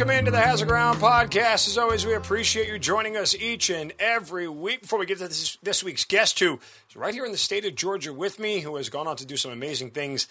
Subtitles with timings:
[0.00, 1.68] Welcome into the Hazard Ground podcast.
[1.68, 4.80] As always, we appreciate you joining us each and every week.
[4.80, 6.58] Before we get to this, this week's guest, who
[6.88, 9.26] is right here in the state of Georgia with me, who has gone on to
[9.26, 10.26] do some amazing things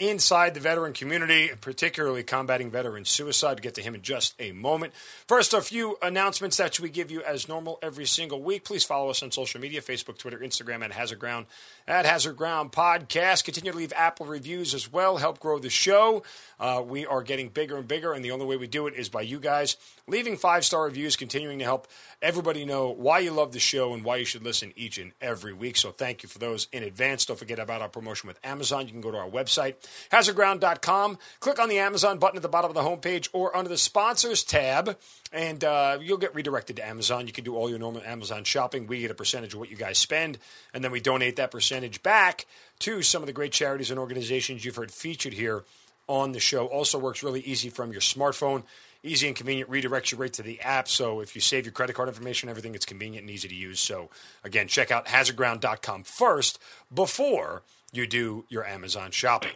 [0.00, 3.62] inside the veteran community, particularly combating veteran suicide.
[3.62, 4.92] Get to him in just a moment.
[5.28, 8.64] First, a few announcements that we give you as normal every single week.
[8.64, 11.46] Please follow us on social media Facebook, Twitter, Instagram at Hazard Ground,
[11.88, 13.44] at Hazard Ground Podcast.
[13.44, 15.18] Continue to leave Apple reviews as well.
[15.18, 16.22] Help grow the show.
[16.58, 19.08] Uh, we are getting bigger and bigger, and the only way we do it is
[19.08, 19.76] by you guys
[20.08, 21.86] leaving five star reviews, continuing to help
[22.22, 25.52] everybody know why you love the show and why you should listen each and every
[25.52, 25.76] week.
[25.76, 27.26] So thank you for those in advance.
[27.26, 28.86] Don't forget about our promotion with Amazon.
[28.86, 29.74] You can go to our website,
[30.10, 33.78] hazardground.com, click on the Amazon button at the bottom of the homepage or under the
[33.78, 34.96] sponsors tab,
[35.36, 37.26] and uh, you'll get redirected to Amazon.
[37.26, 38.86] You can do all your normal Amazon shopping.
[38.86, 40.38] We get a percentage of what you guys spend,
[40.72, 42.46] and then we donate that percentage back
[42.80, 45.64] to some of the great charities and organizations you've heard featured here
[46.08, 46.66] on the show.
[46.66, 48.64] Also works really easy from your smartphone
[49.02, 50.88] easy and convenient redirects you right to the app.
[50.88, 53.80] So if you save your credit card information, everything, it's convenient and easy to use.
[53.80, 54.10] So
[54.44, 56.58] again, check out hazardground.com first
[56.92, 57.62] before
[57.92, 59.52] you do your Amazon shopping.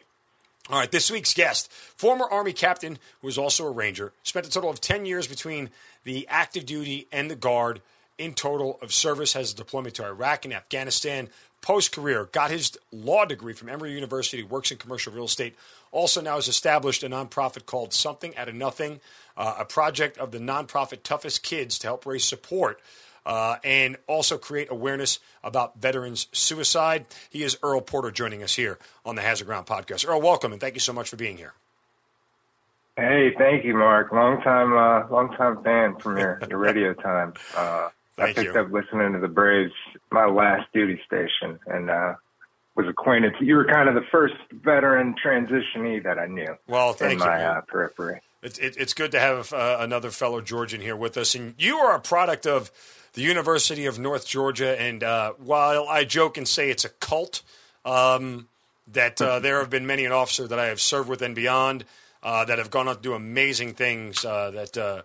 [0.68, 4.50] All right, this week's guest, former Army captain who was also a Ranger, spent a
[4.50, 5.70] total of 10 years between
[6.04, 7.80] the active duty and the Guard
[8.18, 11.28] in total of service, has a deployment to Iraq and Afghanistan.
[11.62, 15.56] Post career, got his law degree from Emory University, works in commercial real estate.
[15.90, 19.00] Also, now has established a nonprofit called Something Out of Nothing,
[19.36, 22.80] uh, a project of the nonprofit Toughest Kids to help raise support
[23.26, 27.06] uh, and also create awareness about veterans' suicide.
[27.28, 30.06] He is Earl Porter joining us here on the Hazard Ground podcast.
[30.08, 31.54] Earl, welcome and thank you so much for being here.
[32.96, 34.12] Hey, thank you, Mark.
[34.12, 37.32] Long time, uh, long time fan from your, your radio time.
[37.56, 37.88] Uh,
[38.18, 38.60] I picked you.
[38.60, 39.72] up listening to the Braves,
[40.10, 42.14] my last duty station, and uh,
[42.76, 43.32] was acquainted.
[43.40, 46.56] You were kind of the first veteran transitionee that I knew.
[46.68, 48.20] Well, thank in you, my uh, periphery.
[48.42, 51.34] It, it, it's good to have uh, another fellow Georgian here with us.
[51.34, 52.70] And you are a product of
[53.12, 54.80] the University of North Georgia.
[54.80, 57.42] And uh, while I joke and say it's a cult,
[57.84, 58.48] um,
[58.92, 61.84] that uh, there have been many an officer that I have served with and beyond
[62.22, 65.02] uh, that have gone on to do amazing things uh, that uh,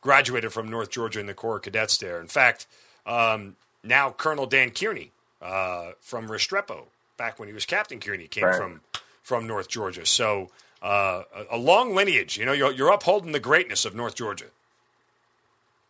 [0.00, 2.20] graduated from North Georgia in the Corps of Cadets there.
[2.20, 2.66] In fact,
[3.06, 5.10] um, now Colonel Dan Kearney
[5.42, 6.84] uh, from Restrepo,
[7.16, 8.56] back when he was Captain Kearney, came Right.
[8.56, 8.80] from
[9.22, 10.04] from North Georgia.
[10.04, 10.50] So
[10.84, 12.36] uh, a, long lineage.
[12.36, 14.46] You know, you're, you're upholding the greatness of North Georgia.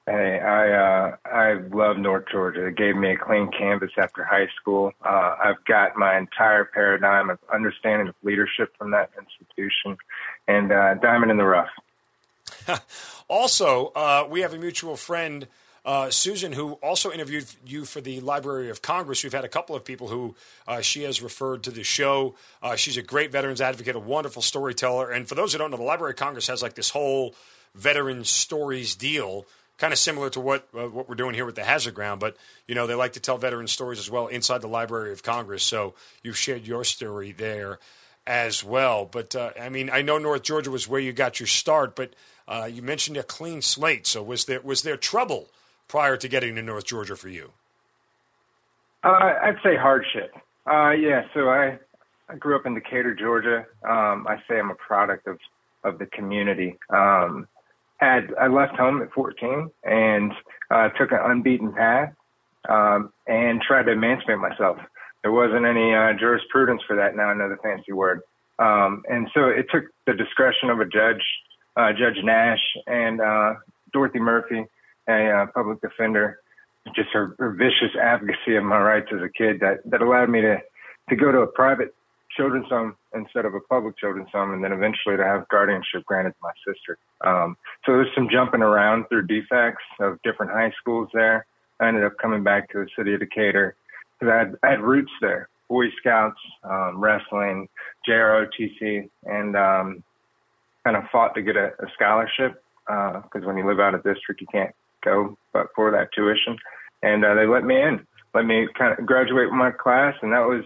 [0.07, 2.67] Hey, I uh, I love North Georgia.
[2.67, 4.93] It gave me a clean canvas after high school.
[5.03, 9.97] Uh, I've got my entire paradigm of understanding of leadership from that institution,
[10.47, 11.71] and uh, diamond in the rough.
[13.27, 15.49] Also, uh, we have a mutual friend,
[15.85, 19.23] uh, Susan, who also interviewed you for the Library of Congress.
[19.23, 20.35] We've had a couple of people who
[20.67, 22.35] uh, she has referred to the show.
[22.63, 25.11] Uh, she's a great veterans advocate, a wonderful storyteller.
[25.11, 27.35] And for those who don't know, the Library of Congress has like this whole
[27.75, 29.45] veteran stories deal,
[29.77, 32.19] kind of similar to what uh, what we're doing here with the Hazard Ground.
[32.19, 35.23] But you know, they like to tell veteran stories as well inside the Library of
[35.23, 35.63] Congress.
[35.63, 37.79] So you've shared your story there
[38.27, 39.05] as well.
[39.05, 42.15] But uh, I mean, I know North Georgia was where you got your start, but
[42.49, 44.07] uh, you mentioned a clean slate.
[44.07, 45.49] So was there was there trouble
[45.89, 47.53] prior to getting to North Georgia for you?
[49.03, 50.35] Uh, I'd say hardship.
[50.67, 51.79] Uh, yeah, so I,
[52.29, 53.67] I grew up in Decatur, Georgia.
[53.87, 55.39] Um, I say I'm a product of,
[55.85, 56.79] of the community.
[56.89, 57.47] Um,
[57.99, 60.33] had I left home at 14 and
[60.71, 62.13] uh, took an unbeaten path
[62.69, 64.79] um, and tried to emancipate myself.
[65.23, 67.17] There wasn't any uh, jurisprudence for that.
[67.17, 68.21] Now I know the fancy word.
[68.59, 71.23] Um, and so it took the discretion of a judge,
[71.77, 73.55] uh, Judge Nash, and uh,
[73.93, 74.65] Dorothy Murphy,
[75.09, 76.41] a uh, public defender,
[76.95, 80.41] just her, her vicious advocacy of my rights as a kid that, that allowed me
[80.41, 80.59] to,
[81.09, 81.95] to go to a private
[82.37, 86.31] children's home instead of a public children's home and then eventually to have guardianship granted
[86.31, 86.99] to my sister.
[87.25, 87.57] Um,
[87.87, 91.47] so there's some jumping around through defects of different high schools there.
[91.81, 93.77] I ended up coming back to the city of Decatur
[94.19, 97.69] because I had, I had roots there, Boy Scouts, um, wrestling,
[98.09, 100.05] JROTC, and um,
[100.85, 104.41] kind of fought to get a, a scholarship because when you live out of district,
[104.41, 104.75] you can't
[105.05, 106.57] go but for that tuition.
[107.03, 110.33] And uh, they let me in, let me kind of graduate with my class, and
[110.33, 110.65] that was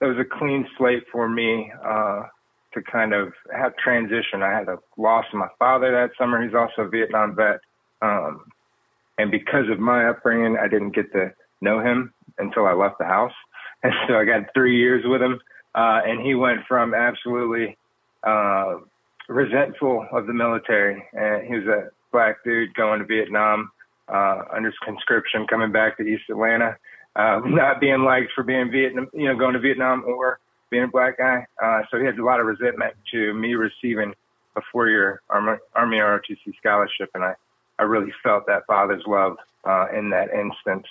[0.00, 2.22] that was a clean slate for me uh,
[2.74, 4.42] to kind of have transition.
[4.42, 6.42] I had a loss of my father that summer.
[6.42, 7.60] He's also a Vietnam vet,
[8.02, 8.44] um,
[9.18, 13.06] and because of my upbringing, I didn't get to know him until I left the
[13.06, 13.32] house.
[13.84, 15.40] And so I got three years with him
[15.74, 17.76] uh, and he went from absolutely
[18.24, 18.76] uh,
[19.28, 23.70] resentful of the military, and he was a black dude going to Vietnam
[24.08, 26.76] uh, under conscription, coming back to East Atlanta,
[27.16, 30.38] uh, not being liked for being Vietnam, you know, going to Vietnam or
[30.70, 31.46] being a black guy.
[31.62, 34.12] Uh, so he had a lot of resentment to me receiving
[34.56, 37.34] a four-year Army, Army ROTC scholarship, and I,
[37.78, 40.86] I really felt that father's love uh, in that instance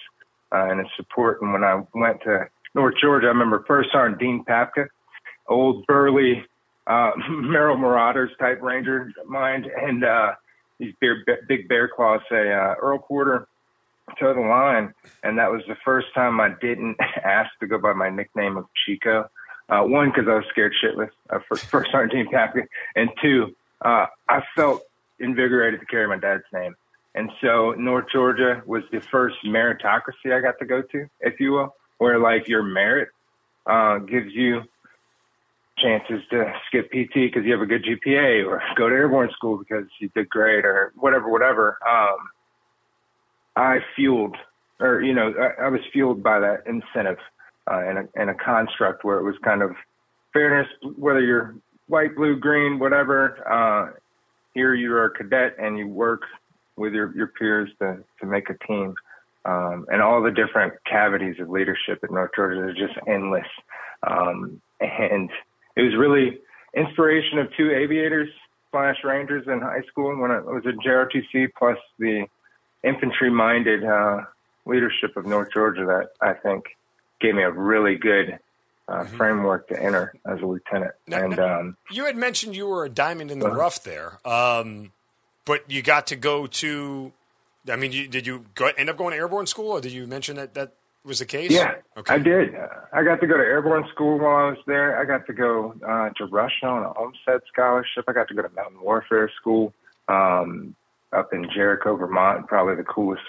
[0.51, 1.41] uh, and his support.
[1.41, 4.87] And when I went to North Georgia, I remember first Sergeant Dean Papka,
[5.47, 6.43] old burly
[6.87, 10.31] uh, Merrill Marauders type Ranger mind, and uh,
[10.81, 10.93] these
[11.47, 13.47] big bear claws say uh, Earl Porter
[14.19, 14.93] to the line,
[15.23, 18.65] and that was the first time I didn't ask to go by my nickname of
[18.85, 19.29] Chico.
[19.69, 22.63] Uh, one, because I was scared shitless uh, for first Dean Papka,
[22.95, 24.83] and two, uh, I felt
[25.19, 26.75] invigorated to carry my dad's name.
[27.13, 31.51] And so North Georgia was the first meritocracy I got to go to, if you
[31.53, 33.09] will, where like your merit
[33.65, 34.63] uh, gives you
[35.77, 39.57] chances to skip PT because you have a good GPA or go to airborne school
[39.57, 41.77] because you did great or whatever, whatever.
[41.87, 42.17] Um,
[43.55, 44.35] I fueled,
[44.79, 47.17] or, you know, I, I was fueled by that incentive
[47.69, 49.71] uh, in, a, in a construct where it was kind of
[50.33, 51.55] fairness, whether you're
[51.87, 53.37] white, blue, green, whatever.
[53.47, 53.93] Uh,
[54.53, 56.21] here you are a cadet and you work
[56.75, 58.95] with your, your peers to, to make a team.
[59.43, 63.47] Um, and all the different cavities of leadership at North Georgia are just endless.
[64.07, 65.29] Um, and
[65.75, 66.39] it was really
[66.75, 68.29] inspiration of two aviators
[68.71, 72.25] slash rangers in high school when I was at JROTC, plus the
[72.83, 74.21] infantry minded uh,
[74.65, 76.65] leadership of North Georgia that I think
[77.19, 78.39] gave me a really good
[78.87, 79.17] uh, mm-hmm.
[79.17, 80.93] framework to enter as a lieutenant.
[81.07, 83.83] Now, and now, um, you had mentioned you were a diamond in the uh, rough
[83.83, 84.91] there, um,
[85.45, 87.11] but you got to go to.
[87.69, 90.07] I mean, you, did you go, end up going to airborne school, or did you
[90.07, 91.51] mention that that was the case?
[91.51, 92.13] Yeah, okay.
[92.13, 92.55] I did.
[92.93, 94.99] I got to go to airborne school while I was there.
[94.99, 98.05] I got to go uh, to Russia on a Olmsted scholarship.
[98.07, 99.73] I got to go to mountain warfare school
[100.07, 100.75] um,
[101.11, 102.47] up in Jericho, Vermont.
[102.47, 103.23] Probably the coolest,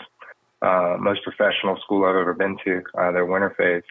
[0.60, 2.82] uh, most professional school I've ever been to.
[2.94, 3.84] Uh, their winter phase.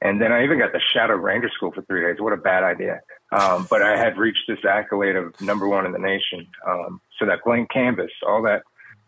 [0.00, 2.20] And then I even got the Shadow Ranger School for three days.
[2.20, 3.00] What a bad idea.
[3.32, 6.46] Um, but I had reached this accolade of number one in the nation.
[6.68, 8.62] Um, so that blank canvas, all that,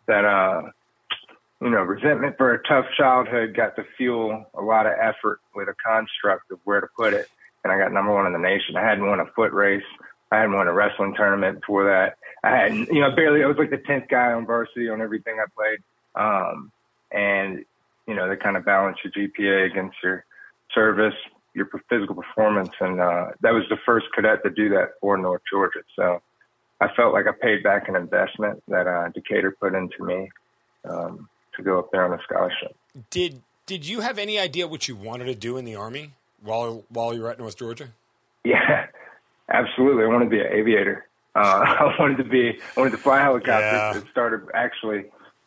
[0.07, 0.71] that, uh,
[1.61, 5.69] you know, resentment for a tough childhood got to fuel a lot of effort with
[5.69, 7.29] a construct of where to put it.
[7.65, 8.77] And I got number one in the nation.
[8.77, 9.83] I hadn't won a foot race.
[10.31, 12.19] I hadn't won a wrestling tournament before that.
[12.45, 15.39] I had, you know, barely, I was like the 10th guy on varsity on everything
[15.41, 15.79] I played.
[16.15, 16.73] Um,
[17.11, 17.65] and,
[18.07, 20.25] you know, they kind of balance your GPA against your,
[20.77, 21.15] service,
[21.55, 25.43] your physical performance, and uh, that was the first cadet to do that for North
[25.51, 25.81] Georgia.
[25.97, 26.21] So
[26.81, 30.29] I felt like I paid back an investment that uh, Decatur put into me
[30.89, 32.75] um, to go up there on a scholarship.
[33.11, 36.13] Did Did you have any idea what you wanted to do in the army
[36.43, 37.89] while while you were at North Georgia?
[38.45, 38.87] Yeah,
[39.49, 40.05] absolutely.
[40.05, 41.07] I wanted to be an aviator.
[41.35, 42.59] Uh, I wanted to be.
[42.77, 43.61] I wanted to fly helicopters.
[43.61, 43.97] Yeah.
[43.99, 45.07] It started actually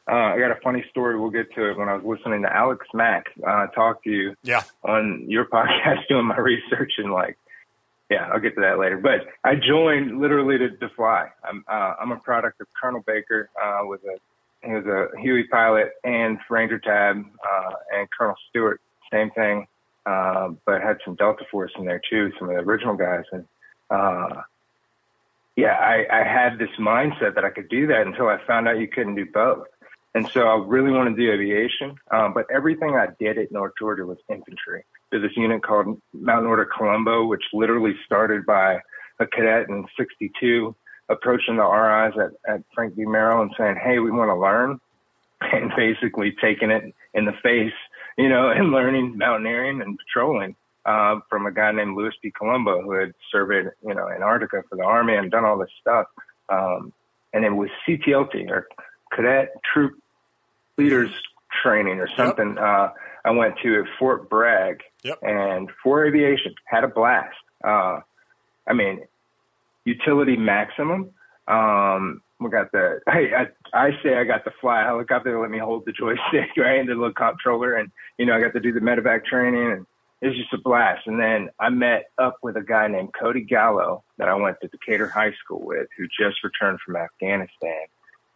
[0.10, 1.20] uh, I got a funny story.
[1.20, 4.36] We'll get to it when I was listening to Alex Mack uh, talk to you
[4.42, 4.64] yeah.
[4.84, 7.38] on your podcast, doing my research and like,
[8.10, 8.98] yeah, I'll get to that later.
[8.98, 11.28] But I joined literally to, to fly.
[11.44, 13.50] I'm uh, I'm a product of Colonel Baker.
[13.56, 14.18] Uh, was a
[14.64, 19.68] he was a Huey pilot and Ranger Tab, uh, and Colonel Stewart, same thing,
[20.06, 23.24] uh, but had some Delta Force in there too, some of the original guys.
[23.32, 23.46] And
[23.90, 24.42] uh,
[25.56, 28.80] yeah, I, I had this mindset that I could do that until I found out
[28.80, 29.68] you couldn't do both.
[30.16, 33.74] And so I really wanted to do aviation, um, but everything I did at North
[33.78, 34.84] Georgia was infantry.
[35.12, 38.80] There's this unit called Mountain Order Colombo, which literally started by
[39.20, 40.76] a cadet in 62
[41.10, 43.06] approaching the RIs at, at Frank D.
[43.06, 44.80] Merrill and saying, Hey, we want to learn
[45.42, 47.74] and basically taking it in the face,
[48.18, 52.32] you know, and learning mountaineering and patrolling, uh, from a guy named Louis P.
[52.32, 56.08] Colombo who had surveyed, you know, Antarctica for the army and done all this stuff.
[56.50, 56.94] Um,
[57.34, 58.68] and it was CTLT or
[59.12, 60.00] cadet troop
[60.78, 61.12] leaders
[61.62, 62.56] training or something.
[62.56, 62.64] Yep.
[62.64, 62.90] Uh,
[63.26, 65.20] I went to at Fort Bragg yep.
[65.22, 67.36] and for aviation had a blast.
[67.64, 68.00] Uh,
[68.68, 69.02] I mean,
[69.90, 71.12] utility maximum.
[71.48, 75.52] Um, we got the, I, I, I say I got to fly helicopter to let
[75.52, 76.80] me hold the joystick, right?
[76.80, 77.76] And the little controller.
[77.76, 79.86] And, you know, I got to do the medevac training and
[80.22, 81.08] it was just a blast.
[81.08, 84.68] And then I met up with a guy named Cody Gallo that I went to
[84.68, 87.86] Decatur High School with who just returned from Afghanistan.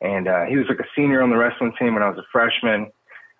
[0.02, 2.26] And uh, he was like a senior on the wrestling team when I was a
[2.32, 2.92] freshman.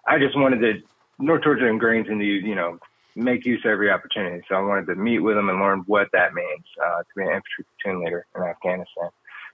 [0.08, 0.82] I just wanted to,
[1.20, 2.80] North Georgia ingrains into you, you know,
[3.16, 4.44] make use of every opportunity.
[4.50, 7.24] So I wanted to meet with him and learn what that means uh, to be
[7.24, 9.10] an infantry platoon leader in Afghanistan.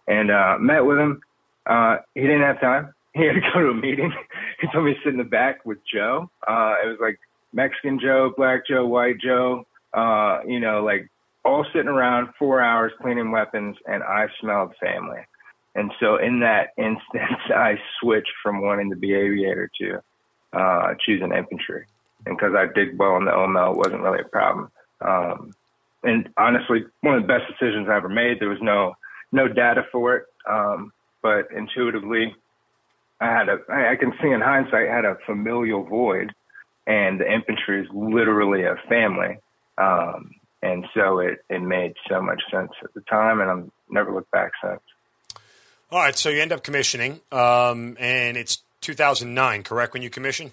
[0.07, 1.21] And uh, met with him.
[1.65, 2.93] Uh, he didn't have time.
[3.15, 4.13] He had to go to a meeting.
[4.61, 6.29] he told me to sit in the back with Joe.
[6.47, 7.19] Uh, it was like
[7.51, 9.65] Mexican Joe, Black Joe, White Joe.
[9.93, 11.09] Uh, you know, like
[11.43, 15.21] all sitting around four hours cleaning weapons, and I smelled family.
[15.75, 20.01] And so in that instance, I switched from wanting to be aviator to
[20.53, 21.85] uh, choosing infantry.
[22.25, 24.71] And because I did well in the OML, it wasn't really a problem.
[25.01, 25.53] Um,
[26.03, 28.39] and honestly, one of the best decisions I ever made.
[28.39, 28.95] There was no
[29.31, 32.35] no data for it, um, but intuitively,
[33.19, 36.33] I had a I can see in hindsight I had a familial void,
[36.87, 39.37] and the infantry is literally a family,
[39.77, 44.13] um, and so it it made so much sense at the time, and I've never
[44.13, 44.81] looked back since.
[45.91, 49.93] All right, so you end up commissioning, um, and it's 2009, correct?
[49.93, 50.51] When you commission?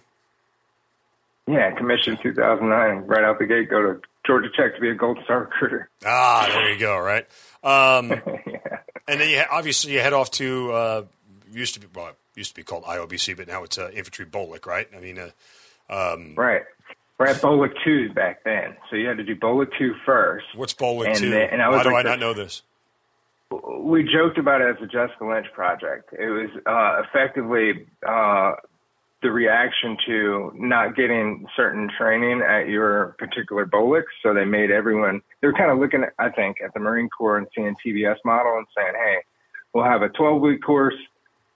[1.46, 3.70] Yeah, commissioned 2009, right out the gate.
[3.70, 5.88] Go to Georgia Tech to be a Gold Star recruiter.
[6.04, 6.98] Ah, there you go.
[6.98, 7.24] Right,
[7.62, 8.10] um,
[8.46, 8.78] yeah.
[9.06, 11.02] and then you obviously you head off to uh,
[11.50, 14.66] used to be well, used to be called IOBC, but now it's uh, Infantry BOLC,
[14.66, 14.88] right?
[14.96, 15.30] I mean, uh,
[15.88, 16.62] um, right.
[17.18, 20.46] We're at BOLC two back then, so you had to do BOLC two first.
[20.56, 21.30] What's And two?
[21.30, 22.62] then- and I was Why do like I the- not know this?
[23.78, 26.12] we joked about it as a Jessica Lynch project.
[26.12, 28.54] It was uh, effectively uh,
[29.22, 34.02] the reaction to not getting certain training at your particular BOLC.
[34.22, 37.08] So they made everyone, they were kind of looking, at, I think, at the Marine
[37.08, 39.18] Corps and seeing TBS model and saying, hey,
[39.72, 40.94] we'll have a 12 week course.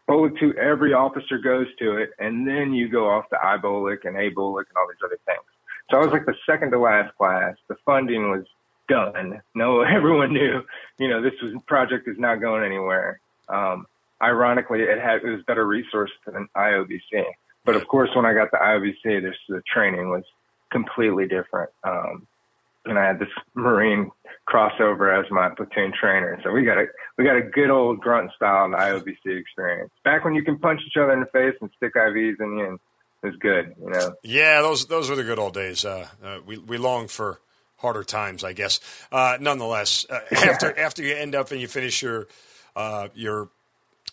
[0.08, 4.16] BOLC 2, every officer goes to it, and then you go off to IBOLC and
[4.16, 5.44] ABOLC and all these other things.
[5.90, 7.54] So I was like the second to last class.
[7.68, 8.44] The funding was
[8.88, 9.40] done.
[9.54, 10.62] No, everyone knew,
[10.98, 13.20] you know, this was project is not going anywhere.
[13.48, 13.86] Um,
[14.22, 17.24] ironically, it had it was better resourced than IOBC.
[17.72, 20.24] But of course, when I got to IOBC, this the training was
[20.70, 21.70] completely different.
[21.84, 22.26] Um,
[22.86, 24.10] and I had this Marine
[24.48, 26.40] crossover as my platoon trainer.
[26.42, 26.86] So we got a
[27.18, 29.90] we got a good old grunt style IOBC experience.
[30.04, 32.66] Back when you can punch each other in the face and stick IVs in you,
[32.66, 32.78] and
[33.22, 33.74] it was good.
[33.80, 34.14] You know.
[34.22, 35.84] Yeah, those those were the good old days.
[35.84, 37.40] Uh, uh, we we long for
[37.76, 38.80] harder times, I guess.
[39.12, 42.28] Uh, nonetheless, uh, after after you end up and you finish your
[42.74, 43.50] uh, your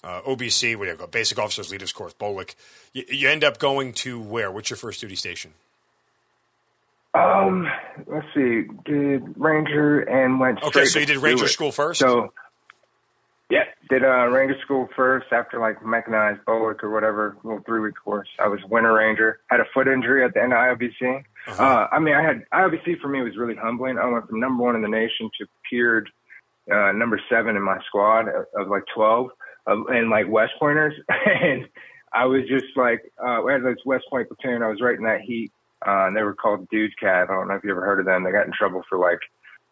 [0.03, 2.55] uh, OBC, what do you go, Basic Officers Leaders Course, Bolick.
[2.93, 4.51] you, you end up going to where?
[4.51, 5.53] What's your first duty station?
[7.13, 7.67] Um,
[8.05, 8.63] let's see.
[8.85, 11.99] Did Ranger and went Okay, so you did Ranger School first.
[11.99, 12.31] So,
[13.49, 17.95] yeah, did uh, Ranger School first after like mechanized Bolick or whatever, little three week
[18.03, 18.27] course.
[18.39, 19.39] I was Winter Ranger.
[19.47, 21.23] Had a foot injury at the end of IOBC.
[21.47, 21.63] Uh-huh.
[21.63, 23.97] uh I mean, I had IOBC for me was really humbling.
[23.97, 26.09] I went from number one in the nation to peered
[26.71, 29.29] uh, number seven in my squad of, of like 12 uh,
[29.67, 30.93] and like West Pointers.
[31.09, 31.67] and
[32.13, 34.63] I was just like, uh, we had this West Point platoon.
[34.63, 35.51] I was right in that heat.
[35.85, 37.29] Uh, and they were called Dude Cav.
[37.29, 38.23] I don't know if you ever heard of them.
[38.23, 39.19] They got in trouble for like,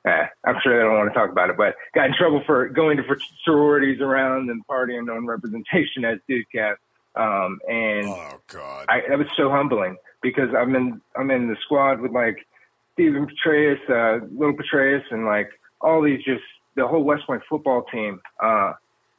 [0.06, 2.70] eh, I'm sure they don't want to talk about it, but got in trouble for
[2.70, 6.76] going to for sororities around and partying on representation as Dude Cav.
[7.16, 8.86] Um, and oh God.
[8.90, 12.46] I, that was so humbling because I'm in I'm in the squad with like
[12.94, 15.50] Stephen Petraeus, uh, Little Petraeus, and like
[15.82, 16.44] all these just
[16.76, 18.74] the whole West Point football team, uh,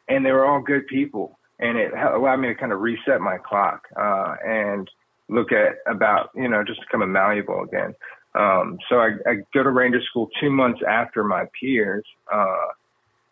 [0.08, 3.38] and they were all good people, and it allowed me to kind of reset my
[3.38, 4.90] clock uh, and
[5.28, 7.94] look at about you know just become malleable again.
[8.34, 12.66] Um, so I, I go to Ranger School two months after my peers uh,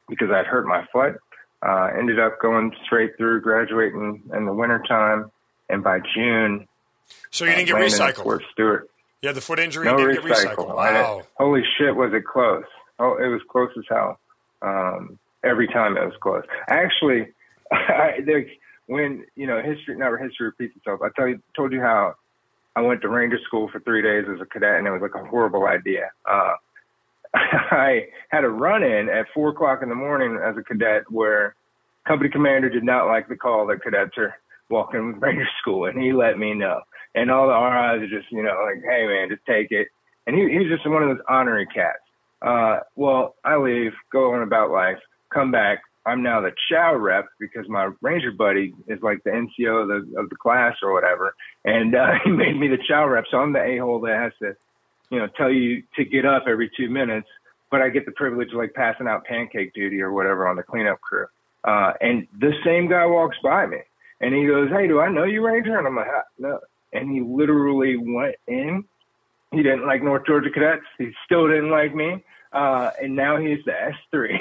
[0.08, 1.16] because I'd hurt my foot.
[1.62, 5.30] Uh, ended up going straight through, graduating in the wintertime,
[5.70, 6.68] and by June,
[7.30, 8.22] so you didn't get recycled.
[8.22, 8.90] Fort Stewart.
[9.22, 9.86] You had the foot injury.
[9.86, 10.74] No didn't get recycled.
[10.74, 11.22] Wow.
[11.34, 12.64] holy shit, was it close?
[12.98, 14.18] Oh, it was close as hell.
[14.62, 16.42] Um, every time it was close.
[16.68, 17.28] Actually,
[17.72, 18.46] I, there,
[18.86, 21.00] when you know history, never history repeats itself.
[21.02, 22.14] I tell you, told you how
[22.76, 25.14] I went to Ranger School for three days as a cadet, and it was like
[25.14, 26.10] a horrible idea.
[26.28, 26.54] Uh,
[27.34, 31.54] I had a run-in at four o'clock in the morning as a cadet where
[32.06, 34.34] company commander did not like the call that cadets are
[34.70, 36.80] walking with Ranger School, and he let me know.
[37.14, 39.88] And all the RIs are just, you know, like, hey man, just take it.
[40.26, 41.98] And he, he was just one of those honorary cats.
[42.42, 44.98] Uh, well, I leave, go on about life,
[45.34, 45.82] come back.
[46.06, 50.20] I'm now the chow rep because my ranger buddy is like the NCO of the
[50.20, 53.24] of the class or whatever, and uh, he made me the chow rep.
[53.30, 54.56] So I'm the a hole that has to,
[55.10, 57.28] you know, tell you to get up every two minutes,
[57.70, 60.62] but I get the privilege of like passing out pancake duty or whatever on the
[60.62, 61.26] cleanup crew.
[61.64, 63.78] Uh, and the same guy walks by me
[64.20, 66.60] and he goes, "Hey, do I know you, Ranger?" And I'm like, "Ah, "No."
[66.92, 68.84] And he literally went in.
[69.52, 70.86] He didn't like North Georgia cadets.
[70.98, 72.22] He still didn't like me.
[72.54, 74.38] Uh, and now he's the S3.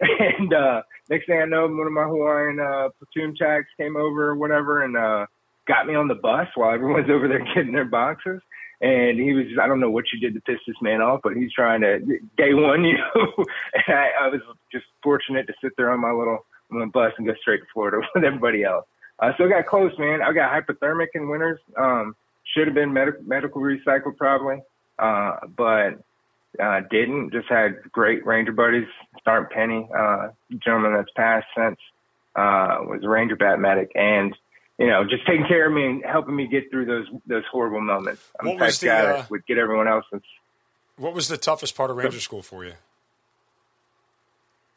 [0.38, 4.30] and uh, next thing I know, one of my Hawaiian uh, platoon checks came over
[4.30, 5.26] or whatever and uh,
[5.66, 8.40] got me on the bus while everyone's over there getting their boxes.
[8.80, 11.34] And he was, I don't know what you did to piss this man off, but
[11.34, 11.98] he's trying to
[12.36, 12.96] day one you.
[13.16, 17.26] and I, I was just fortunate to sit there on my little on bus and
[17.26, 18.86] go straight to Florida with everybody else.
[19.18, 20.20] Uh, so got close, man.
[20.20, 21.58] I got hypothermic in winters.
[21.76, 22.14] Um,
[22.54, 24.60] should have been med- medical recycled probably.
[24.98, 26.00] Uh, but
[26.60, 27.32] uh, didn't.
[27.32, 28.86] Just had great Ranger buddies.
[29.24, 30.28] Sergeant Penny, uh,
[30.64, 31.78] gentleman that's passed since,
[32.36, 34.34] uh, was a Ranger bat medic, and
[34.78, 37.80] you know, just taking care of me and helping me get through those those horrible
[37.80, 38.22] moments.
[38.38, 40.04] I'm What the type was the, guy uh, that would get everyone else.
[40.12, 40.22] And,
[40.96, 42.74] What was the toughest part of Ranger School for you?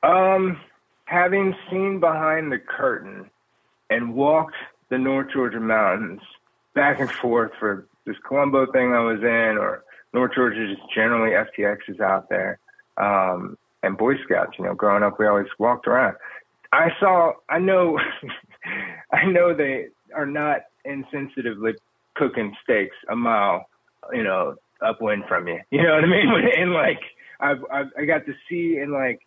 [0.03, 0.59] um,
[1.05, 3.29] having seen behind the curtain
[3.89, 4.55] and walked
[4.89, 6.21] the North Georgia mountains
[6.73, 11.31] back and forth for this Colombo thing I was in, or North Georgia just generally
[11.31, 12.59] FTX is out there,
[12.97, 14.53] um, and Boy Scouts.
[14.57, 16.15] You know, growing up, we always walked around.
[16.71, 17.33] I saw.
[17.49, 17.99] I know.
[19.11, 21.75] I know they are not insensitively
[22.15, 23.67] cooking steaks a mile,
[24.11, 25.59] you know, upwind from you.
[25.71, 26.29] You know what I mean?
[26.57, 26.99] And like,
[27.39, 29.21] I've, I've I got to see and like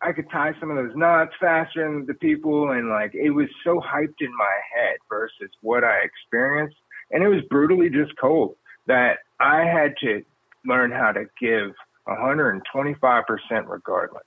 [0.00, 3.48] I could tie some of those knots faster than the people, and like it was
[3.62, 6.76] so hyped in my head versus what I experienced,
[7.10, 10.24] and it was brutally just cold that I had to
[10.64, 11.74] learn how to give
[12.04, 14.24] 125 percent regardless,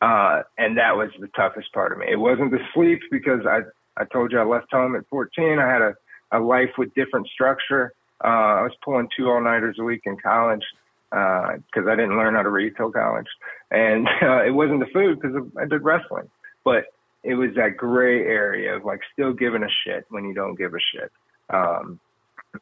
[0.00, 2.06] uh, and that was the toughest part of me.
[2.10, 3.60] It wasn't the sleep because I
[3.96, 5.58] I told you I left home at 14.
[5.58, 5.94] I had a
[6.32, 7.92] a life with different structure.
[8.22, 10.62] Uh, I was pulling two all nighters a week in college
[11.10, 13.26] because I didn't learn how to read till college,
[13.70, 16.30] and uh, it wasn't the food because I did wrestling,
[16.64, 16.84] but
[17.22, 20.74] it was that gray area of like still giving a shit when you don't give
[20.74, 21.10] a shit.
[21.50, 22.00] Um,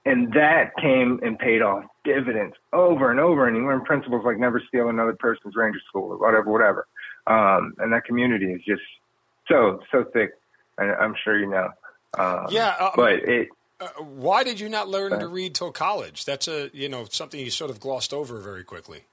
[0.04, 3.47] and that came and paid off dividends over and over.
[3.47, 6.87] And you learn principles like never steal another person's ranger school or whatever, whatever.
[7.26, 8.83] Um, and that community is just
[9.49, 10.30] so, so thick.
[10.78, 11.71] And I'm sure you know.
[12.18, 13.49] Um, Yeah, uh, but it,
[13.80, 16.25] Uh, why did you not learn to read till college?
[16.25, 19.04] That's a you know something you sort of glossed over very quickly.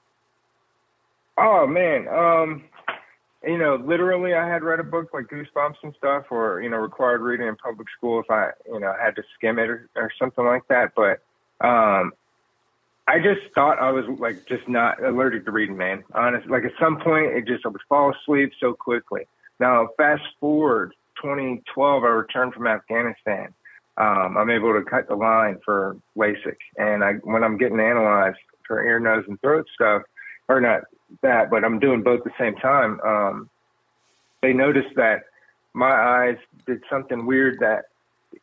[1.38, 2.64] Oh man, um,
[3.46, 6.78] you know, literally, I had read a book like Goosebumps and stuff, or you know,
[6.78, 10.10] required reading in public school if I, you know, had to skim it or, or
[10.18, 10.92] something like that.
[10.96, 11.22] But
[11.66, 12.12] um,
[13.06, 16.02] I just thought I was like just not allergic to reading, man.
[16.14, 19.22] Honestly, like at some point, it just I would fall asleep so quickly.
[19.60, 20.92] Now, fast forward
[21.22, 23.54] 2012, I returned from Afghanistan.
[23.96, 28.38] Um, I'm able to cut the line for LASIK, and I when I'm getting analyzed
[28.66, 30.02] for ear, nose, and throat stuff,
[30.48, 30.82] or not
[31.22, 33.00] that, but I'm doing both at the same time.
[33.00, 33.50] Um,
[34.42, 35.22] they noticed that
[35.72, 37.84] my eyes did something weird that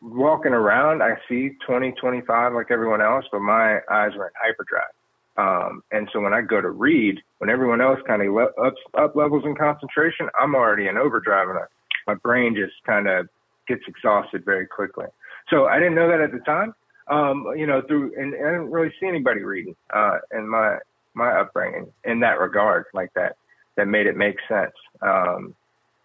[0.02, 4.94] walking around, I see 20, 25 like everyone else, but my eyes were in hyperdrive.
[5.36, 8.76] Um, and so when I go to read, when everyone else kind of le- up,
[8.98, 11.64] up levels in concentration, I'm already in overdrive and I,
[12.06, 13.28] my brain just kind of
[13.68, 15.06] gets exhausted very quickly.
[15.50, 16.74] So I didn't know that at the time.
[17.10, 20.78] Um, you know, through, and, and I didn't really see anybody reading, uh, in my,
[21.16, 23.36] my upbringing in that regard, like that,
[23.78, 24.74] that made it make sense.
[25.02, 25.56] Um,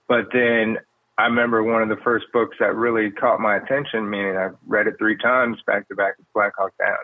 [0.09, 0.79] but then
[1.19, 4.87] I remember one of the first books that really caught my attention, meaning I read
[4.87, 6.97] it three times back to back with Black Hawk Down.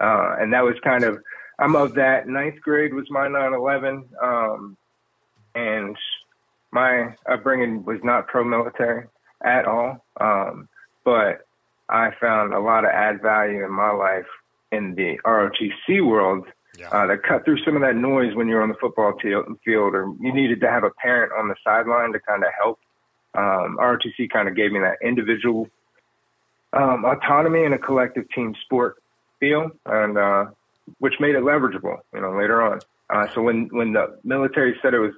[0.00, 1.18] Uh, and that was kind of,
[1.58, 4.04] I'm of that ninth grade was my 9-11.
[4.22, 4.76] Um,
[5.54, 5.96] and
[6.70, 9.06] my upbringing was not pro-military
[9.44, 10.04] at all.
[10.20, 10.68] Um,
[11.04, 11.46] but
[11.88, 14.26] I found a lot of add value in my life
[14.70, 16.46] in the ROTC world
[16.78, 16.88] Yeah.
[16.88, 20.14] uh, that cut through some of that noise when you're on the football field or
[20.20, 22.78] you needed to have a parent on the sideline to kind of help.
[23.34, 25.68] Um, ROTC kind of gave me that individual
[26.72, 29.02] um, autonomy in a collective team sport
[29.40, 30.46] feel, and uh,
[30.98, 32.80] which made it leverageable, you know, later on.
[33.10, 35.12] Uh, so when when the military said it was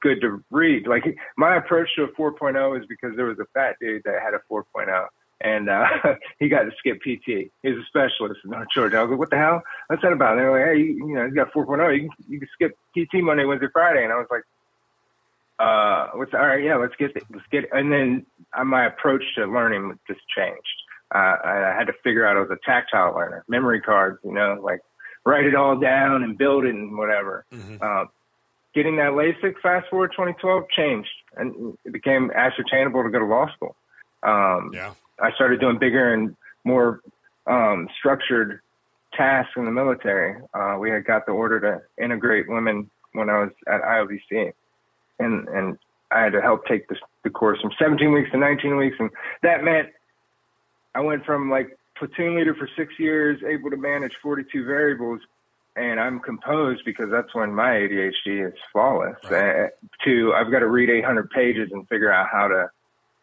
[0.00, 1.04] good to read, like
[1.36, 4.40] my approach to a 4.0 is because there was a fat dude that had a
[4.50, 5.06] 4.0
[5.40, 5.86] and uh,
[6.38, 7.50] he got to skip PT.
[7.62, 8.98] He's a specialist in North Georgia.
[8.98, 9.62] I was like, "What the hell?
[9.88, 11.94] What's that about?" And they're like, "Hey, you, you know, you got 4.0.
[11.94, 14.42] You can, you can skip PT Monday, Wednesday, Friday." And I was like,
[15.58, 16.62] "Uh, what's all right?
[16.62, 17.24] Yeah, let's get it.
[17.30, 20.66] Let's get it." And then uh, my approach to learning just changed.
[21.14, 24.58] Uh, I, had to figure out I was a tactile learner, memory cards, you know,
[24.62, 24.80] like
[25.24, 27.46] write it all down and build it and whatever.
[27.80, 28.04] Uh,
[28.74, 33.46] getting that LASIK fast forward 2012 changed and it became ascertainable to go to law
[33.54, 33.74] school.
[34.22, 34.92] Um, Yeah.
[35.20, 37.00] I started doing bigger and more
[37.46, 38.60] um, structured
[39.14, 40.40] tasks in the military.
[40.54, 44.52] Uh, we had got the order to integrate women when I was at IOBC,
[45.18, 45.78] and and
[46.10, 49.10] I had to help take this, the course from 17 weeks to 19 weeks, and
[49.42, 49.88] that meant
[50.94, 55.20] I went from like platoon leader for six years, able to manage 42 variables,
[55.76, 59.16] and I'm composed because that's when my ADHD is flawless.
[59.24, 59.68] Uh,
[60.04, 62.70] to I've got to read 800 pages and figure out how to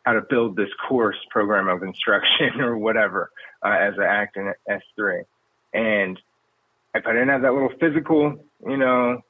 [0.05, 3.31] how to build this course program of instruction or whatever
[3.63, 5.23] uh, as an act in S3.
[5.73, 6.19] And
[6.93, 9.21] if I didn't have that little physical, you know,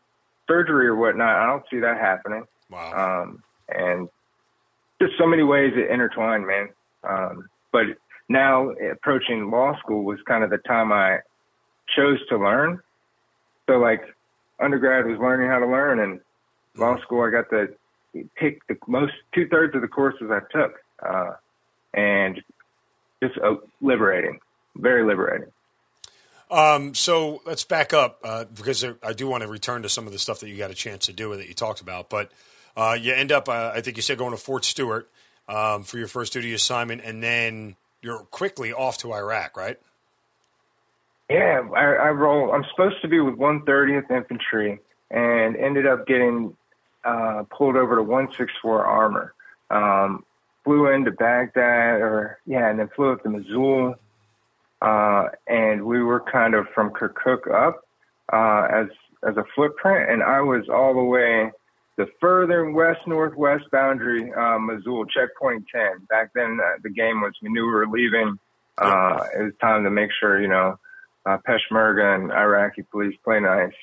[0.48, 2.46] surgery or whatnot, I don't see that happening.
[2.70, 3.24] Wow.
[3.24, 4.10] Um, and
[5.02, 6.70] just so many ways it intertwined, man.
[7.08, 7.86] Um, but
[8.30, 11.20] now approaching law school was kind of the time I
[11.96, 12.80] chose to learn.
[13.68, 14.02] So like
[14.60, 16.20] undergrad was learning how to learn, and
[16.78, 17.70] law school I got to
[18.36, 21.34] pick the most two thirds of the courses I took, uh,
[21.94, 22.42] and
[23.22, 24.40] just uh, liberating,
[24.76, 25.52] very liberating.
[26.52, 30.14] Um, so let's back up uh, because I do want to return to some of
[30.14, 32.10] the stuff that you got a chance to do that you talked about.
[32.10, 32.32] But
[32.78, 35.10] uh, you end up, uh, I think you said, going to Fort Stewart
[35.48, 39.80] um, for your first duty assignment, and then you're quickly off to Iraq, right?
[41.30, 42.54] Yeah, I, I roll.
[42.54, 46.56] I'm supposed to be with 130th Infantry, and ended up getting
[47.06, 49.34] uh, pulled over to 164 Armor.
[49.70, 50.24] Um,
[50.64, 53.96] flew into Baghdad, or yeah, and then flew up to Mosul
[54.82, 57.88] uh, and we were kind of from Kirkuk up
[58.32, 58.88] uh, as
[59.28, 61.52] as a footprint, and I was all the way
[61.98, 66.06] the further west northwest boundary, uh, Mosul checkpoint ten.
[66.10, 68.38] Back then, uh, the game was we knew we were leaving.
[68.78, 70.78] Uh, it was time to make sure you know
[71.26, 73.74] uh, Peshmerga and Iraqi police play nice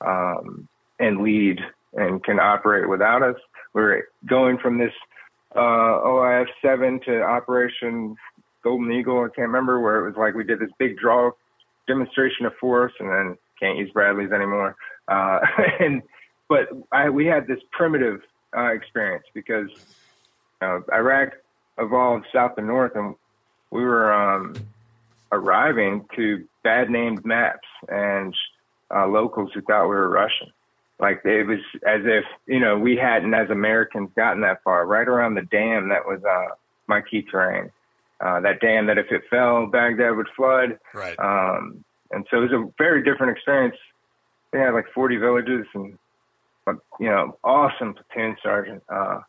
[0.00, 0.66] um,
[0.98, 1.60] and lead
[1.94, 3.36] and can operate without us.
[3.72, 4.92] We're going from this
[5.54, 8.16] uh, OIF seven to Operation
[8.62, 9.20] Golden Eagle.
[9.20, 11.30] I can't remember where it was like we did this big draw
[11.86, 14.76] demonstration of force, and then can't use Bradleys anymore.
[15.08, 15.40] Uh,
[15.80, 16.02] and
[16.48, 18.20] but I, we had this primitive
[18.56, 19.70] uh, experience because
[20.60, 21.34] uh, Iraq
[21.78, 23.14] evolved south and north, and
[23.70, 24.54] we were um,
[25.32, 28.34] arriving to bad named maps and
[28.94, 30.48] uh, locals who thought we were Russian.
[31.00, 34.84] Like it was as if you know we hadn't, as Americans, gotten that far.
[34.86, 36.54] Right around the dam that was uh,
[36.88, 37.70] my key terrain,
[38.20, 40.78] uh, that dam that if it fell, Baghdad would flood.
[40.92, 41.18] Right.
[41.18, 43.76] Um, and so it was a very different experience.
[44.52, 45.98] They had like 40 villages and,
[46.66, 48.82] you know, awesome platoon sergeant.
[48.88, 49.20] Uh,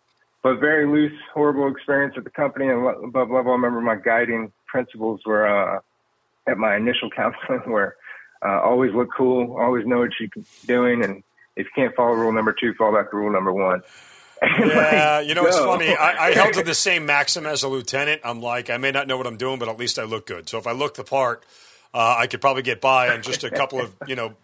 [0.41, 3.51] but very loose, horrible experience at the company and above level.
[3.51, 5.79] I remember my guiding principles were uh,
[6.47, 7.95] at my initial counseling were
[8.43, 10.29] uh, always look cool, always know what you're
[10.65, 11.23] doing, and
[11.55, 13.81] if you can't follow rule number two, fall back to rule number one.
[14.41, 15.93] Yeah, like, you know, it's funny.
[15.93, 18.21] I, I, held to the same maxim as a lieutenant.
[18.23, 20.47] I'm like, I may not know what I'm doing, but at least I look good.
[20.47, 21.43] So if I look the part,
[21.93, 24.35] uh, I could probably get by on just a couple of, you know,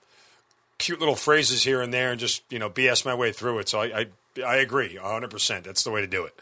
[0.80, 3.70] cute little phrases here and there and just, you know, BS my way through it.
[3.70, 4.06] So I, I,
[4.46, 5.64] I agree 100%.
[5.64, 6.38] That's the way to do it.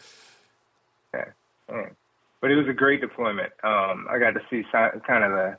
[1.13, 1.89] Yeah.
[2.41, 3.53] But it was a great deployment.
[3.63, 5.57] Um, I got to see kind of the,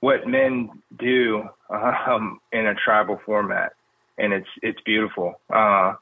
[0.00, 3.74] what men do um, in a tribal format,
[4.20, 5.40] and it's it's beautiful.
[5.52, 5.94] Uh,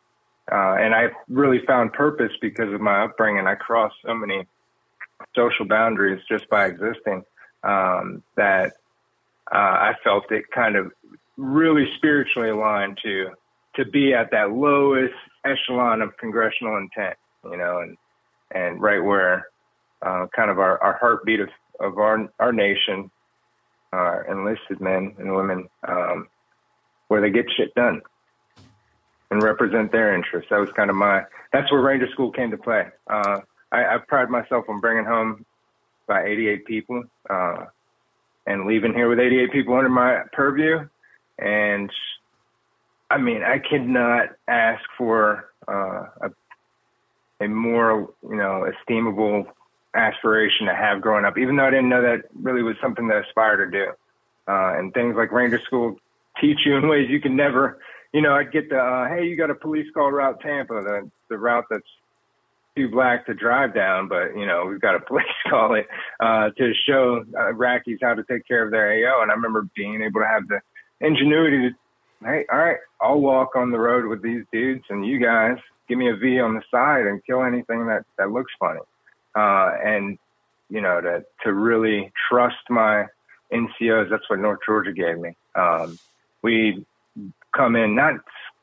[0.50, 3.46] uh, and I really found purpose because of my upbringing.
[3.46, 4.46] I crossed so many
[5.34, 7.24] social boundaries just by existing
[7.62, 8.72] um, that
[9.52, 10.92] uh, I felt it kind of
[11.36, 13.30] really spiritually aligned to
[13.76, 17.96] to be at that lowest echelon of congressional intent, you know, and
[18.50, 19.48] and right where
[20.02, 21.48] uh, kind of our, our heartbeat of,
[21.80, 23.10] of our our nation,
[23.92, 26.28] our enlisted men and women, um,
[27.08, 28.02] where they get shit done
[29.30, 30.48] and represent their interests.
[30.50, 31.24] That was kind of my.
[31.52, 32.86] That's where Ranger School came to play.
[33.08, 33.40] Uh,
[33.72, 35.44] I, I pride myself on bringing home
[36.06, 37.66] about 88 people uh,
[38.46, 40.88] and leaving here with 88 people under my purview.
[41.38, 41.90] And
[43.10, 46.30] I mean, I cannot ask for uh, a,
[47.40, 49.46] a more, you know, esteemable
[49.94, 53.18] aspiration to have growing up, even though I didn't know that really was something that
[53.18, 53.90] I aspired to do.
[54.46, 55.98] Uh, and things like Ranger School
[56.40, 57.78] teach you in ways you can never
[58.12, 61.10] you know, I'd get the, uh, hey, you got a police call route Tampa, the,
[61.28, 61.86] the route that's
[62.76, 65.86] too black to drive down, but, you know, we've got a police call it,
[66.20, 69.22] uh, to show uh, Iraqis how to take care of their AO.
[69.22, 70.60] And I remember being able to have the
[71.00, 71.76] ingenuity to,
[72.24, 75.98] hey, all right, I'll walk on the road with these dudes and you guys give
[75.98, 78.80] me a V on the side and kill anything that, that looks funny.
[79.34, 80.18] Uh, and,
[80.70, 83.06] you know, to, to really trust my
[83.52, 85.36] NCOs, that's what North Georgia gave me.
[85.54, 85.98] Um,
[86.42, 86.84] we
[87.54, 88.14] come in not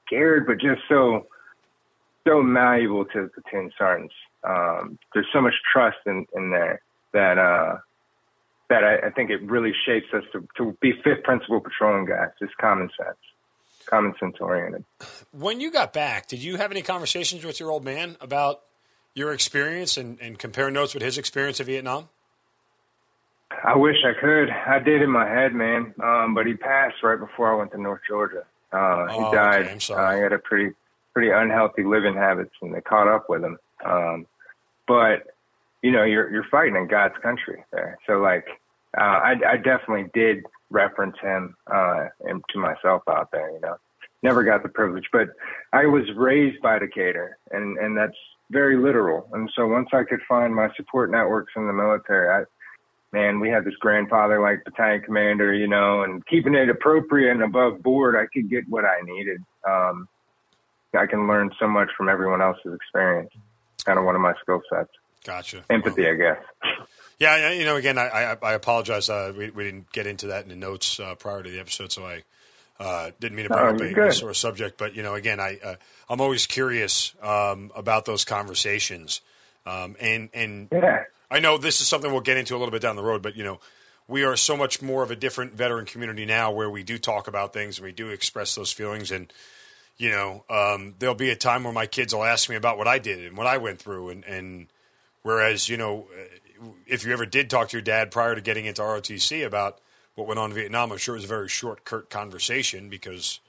[0.05, 1.27] scared, but just so
[2.27, 4.13] so malleable to the platoon sergeants.
[4.43, 6.81] Um, there's so much trust in, in there
[7.13, 7.77] that uh,
[8.69, 12.29] that I, I, think it really shapes us to, to be fifth principal patrolling guys.
[12.39, 13.17] Just common sense,
[13.85, 14.83] common sense oriented.
[15.31, 18.61] When you got back, did you have any conversations with your old man about
[19.13, 22.09] your experience and, and compare notes with his experience in Vietnam?
[23.65, 24.49] I wish I could.
[24.49, 25.93] I did in my head, man.
[26.01, 28.43] Um, but he passed right before I went to North Georgia.
[28.71, 29.65] Uh, he oh, died.
[29.65, 29.93] Okay.
[29.93, 30.75] Uh, he had a pretty
[31.13, 33.57] pretty unhealthy living habits, and they caught up with him.
[33.83, 34.27] Um,
[34.87, 35.23] but
[35.81, 37.97] you know, you're you're fighting in God's country there.
[38.05, 38.45] So like,
[38.97, 43.51] uh, I, I definitely did reference him uh, and to myself out there.
[43.51, 43.77] You know,
[44.21, 45.29] never got the privilege, but
[45.73, 48.17] I was raised by Decatur, and and that's
[48.51, 49.27] very literal.
[49.33, 52.45] And so once I could find my support networks in the military, I
[53.15, 57.43] man, we had this grandfather like battalion commander, you know, and keeping it appropriate and
[57.43, 59.41] above board, I could get what I needed.
[59.67, 60.09] Um,
[60.93, 63.31] I can learn so much from everyone else's experience.
[63.85, 64.89] Kind of one of my skill sets.
[65.23, 65.63] Gotcha.
[65.69, 66.37] Empathy, well, I guess.
[67.17, 69.09] Yeah, you know, again, I, I, I apologize.
[69.09, 71.93] Uh, we, we didn't get into that in the notes uh, prior to the episode,
[71.93, 72.23] so I
[72.77, 74.77] uh, didn't mean to bring oh, up a, sort of subject.
[74.77, 75.75] But you know, again, I uh,
[76.09, 79.21] I'm always curious um, about those conversations,
[79.65, 81.03] um, and and yeah.
[81.35, 83.35] I know this is something we'll get into a little bit down the road, but
[83.35, 83.59] you know,
[84.07, 87.27] we are so much more of a different veteran community now, where we do talk
[87.27, 89.33] about things and we do express those feelings, and
[89.97, 92.87] you know, um, there'll be a time where my kids will ask me about what
[92.87, 94.67] I did and what I went through, and and
[95.23, 96.07] whereas you know
[96.87, 99.79] if you ever did talk to your dad prior to getting into ROTC about
[100.15, 103.41] what went on in Vietnam, I'm sure it was a very short, curt conversation because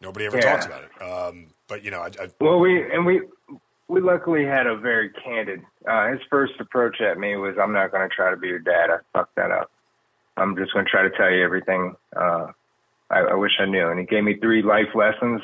[0.00, 0.52] nobody ever yeah.
[0.52, 1.02] talks about it.
[1.02, 3.20] Um, but you know, I, I, well, we and we
[3.88, 5.62] we luckily had a very candid.
[5.88, 8.58] Uh, his first approach at me was, "I'm not going to try to be your
[8.58, 8.90] dad.
[8.90, 9.70] I fucked that up.
[10.36, 12.48] I'm just going to try to tell you everything uh,
[13.10, 15.42] I, I wish I knew." And he gave me three life lessons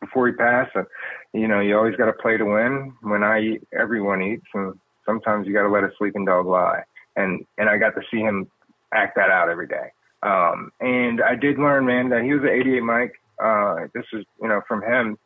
[0.00, 0.74] before he passed.
[0.74, 0.86] And,
[1.32, 2.92] you know, you always got to play to win.
[3.02, 6.82] When I eat, everyone eats, and sometimes you got to let a sleeping dog lie.
[7.16, 8.50] And and I got to see him
[8.92, 9.92] act that out every day.
[10.22, 13.12] Um, and I did learn, man, that he was an 88 Mike.
[13.42, 15.16] Uh, this is, you know, from him.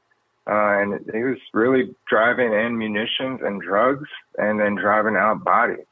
[0.47, 5.87] Uh, and he was really driving in munitions and drugs and then driving out bodies.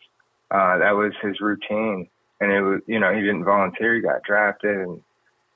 [0.50, 2.08] Uh, that was his routine.
[2.40, 3.94] And it was, you know, he didn't volunteer.
[3.94, 5.00] He got drafted and,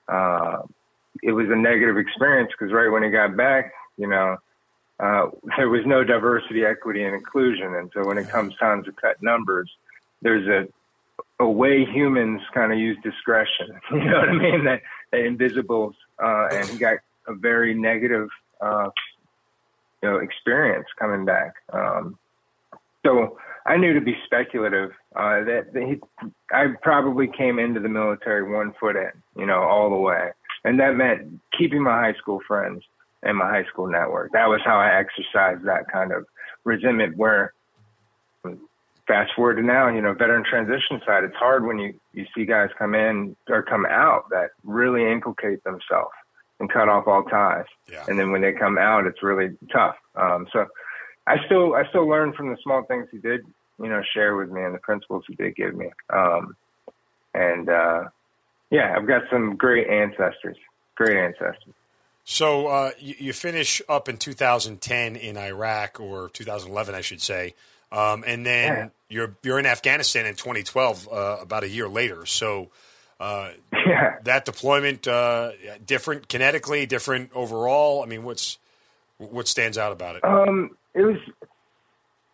[0.09, 0.63] uh,
[1.23, 4.37] it was a negative experience because right when he got back, you know,
[5.01, 5.27] uh,
[5.57, 7.75] there was no diversity, equity, and inclusion.
[7.75, 9.71] And so when it comes time to cut numbers,
[10.23, 10.69] there's a
[11.41, 13.79] a way humans kind of use discretion.
[13.93, 14.65] You know what I mean?
[14.65, 18.29] That, that invisibles, uh, and he got a very negative,
[18.65, 18.91] uh,
[20.03, 21.55] you know, experience coming back.
[21.73, 22.19] Um,
[23.05, 28.43] so I knew to be speculative uh, that, he, I probably came into the military
[28.51, 30.31] one foot in, you know, all the way,
[30.65, 32.83] and that meant keeping my high school friends,
[33.25, 34.33] and my high school network.
[34.33, 36.27] That was how I exercised that kind of
[36.65, 37.17] resentment.
[37.17, 37.55] Where
[39.07, 42.45] fast forward to now, you know, veteran transition side, it's hard when you you see
[42.45, 46.13] guys come in or come out that really inculcate themselves
[46.65, 47.67] and cut off all ties.
[47.91, 48.05] Yeah.
[48.09, 49.97] And then when they come out, it's really tough.
[50.15, 50.67] Um, so
[51.27, 53.43] I still I still learn from the small things he did,
[53.79, 55.91] you know, share with me and the principles he did give me.
[56.11, 56.57] Um,
[57.35, 58.05] and uh,
[58.71, 60.57] yeah, I've got some great ancestors,
[60.95, 61.75] great ancestors.
[62.25, 67.53] So uh, you, you, finish up in 2010 in Iraq, or 2011, I should say,
[67.93, 68.89] um, and then yeah.
[69.11, 72.25] you're you're in Afghanistan in 2012, uh, about a year later.
[72.25, 72.71] So
[73.21, 73.51] uh,
[73.87, 74.17] yeah.
[74.25, 75.53] that deployment uh,
[75.85, 78.03] different kinetically, different overall.
[78.03, 78.59] I mean, what's
[79.19, 80.25] what stands out about it?
[80.25, 81.17] Um, it was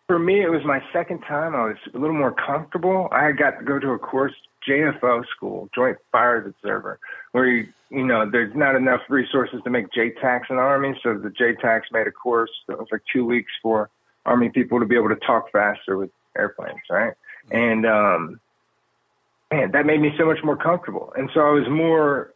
[0.07, 0.43] for me.
[0.43, 1.55] It was my second time.
[1.55, 3.07] I was a little more comfortable.
[3.11, 4.33] I got to go to a course
[4.67, 6.99] JFO school, Joint Fires Observer,
[7.31, 11.17] where you, you know there's not enough resources to make JTACs in the Army, so
[11.17, 13.89] the JTACs made a course that was like two weeks for
[14.25, 17.13] Army people to be able to talk faster with airplanes, right?
[17.49, 18.39] And um,
[19.51, 22.33] man, that made me so much more comfortable, and so I was more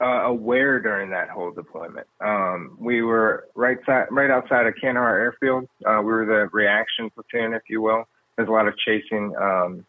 [0.00, 2.06] uh, aware during that whole deployment.
[2.20, 5.68] Um, we were right side, right outside of Kandahar Airfield.
[5.86, 8.04] Uh, we were the reaction platoon, if you will.
[8.36, 9.34] There's a lot of chasing.
[9.36, 9.86] Um,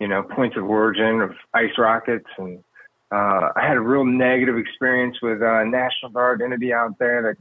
[0.00, 2.26] you know, points of origin of ice rockets.
[2.38, 2.64] And
[3.12, 7.36] uh, I had a real negative experience with uh, National Guard entity out there that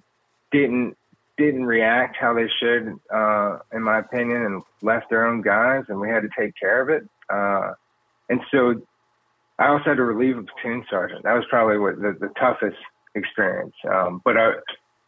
[0.51, 0.95] didn't
[1.37, 5.97] didn't react how they should, uh, in my opinion, and left their own guys, and
[5.97, 7.09] we had to take care of it.
[7.29, 7.71] Uh,
[8.29, 8.75] and so
[9.59, 11.23] I also had to relieve a platoon sergeant.
[11.23, 12.77] That was probably what the, the toughest
[13.15, 13.73] experience.
[13.91, 14.51] Um, but uh,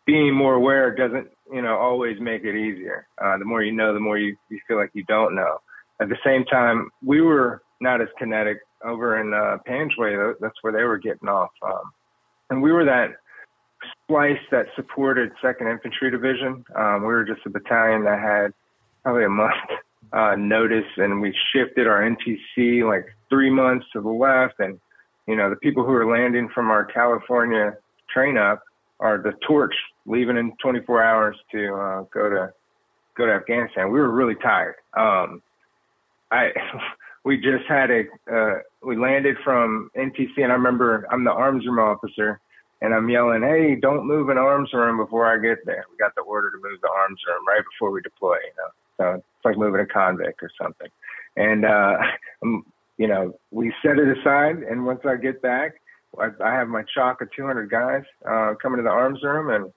[0.05, 3.07] being more aware doesn't, you know, always make it easier.
[3.23, 5.59] Uh, the more you know, the more you, you feel like you don't know.
[6.01, 10.33] At the same time, we were not as kinetic over in uh, Panjwai.
[10.41, 11.51] That's where they were getting off.
[11.63, 11.91] Um,
[12.49, 13.11] and we were that
[14.03, 16.65] splice that supported Second Infantry Division.
[16.75, 18.53] Um, we were just a battalion that had
[19.03, 19.53] probably a month
[20.13, 24.59] uh, notice, and we shifted our NTC like three months to the left.
[24.59, 24.79] And
[25.27, 27.77] you know, the people who are landing from our California
[28.13, 28.61] train up
[28.99, 29.73] are the torch
[30.05, 32.53] leaving in 24 hours to uh, go to
[33.17, 33.91] go to Afghanistan.
[33.91, 34.75] We were really tired.
[34.97, 35.41] Um,
[36.31, 36.49] I
[37.23, 41.65] we just had a uh, we landed from NTC, and I remember I'm the arms
[41.65, 42.39] room officer,
[42.81, 46.15] and I'm yelling, "Hey, don't move an arms room before I get there." We got
[46.15, 48.35] the order to move the arms room right before we deploy.
[48.35, 50.87] You know, so it's like moving a convict or something.
[51.35, 51.97] And uh,
[52.97, 55.73] you know, we set it aside, and once I get back,
[56.19, 59.71] I, I have my chalk of 200 guys uh, coming to the arms room, and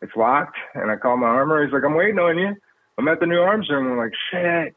[0.00, 0.56] it's locked.
[0.74, 1.62] And I call my armor.
[1.62, 2.56] He's like, "I'm waiting on you."
[2.96, 3.92] I'm at the new arms room.
[3.92, 4.74] I'm like, "Shit."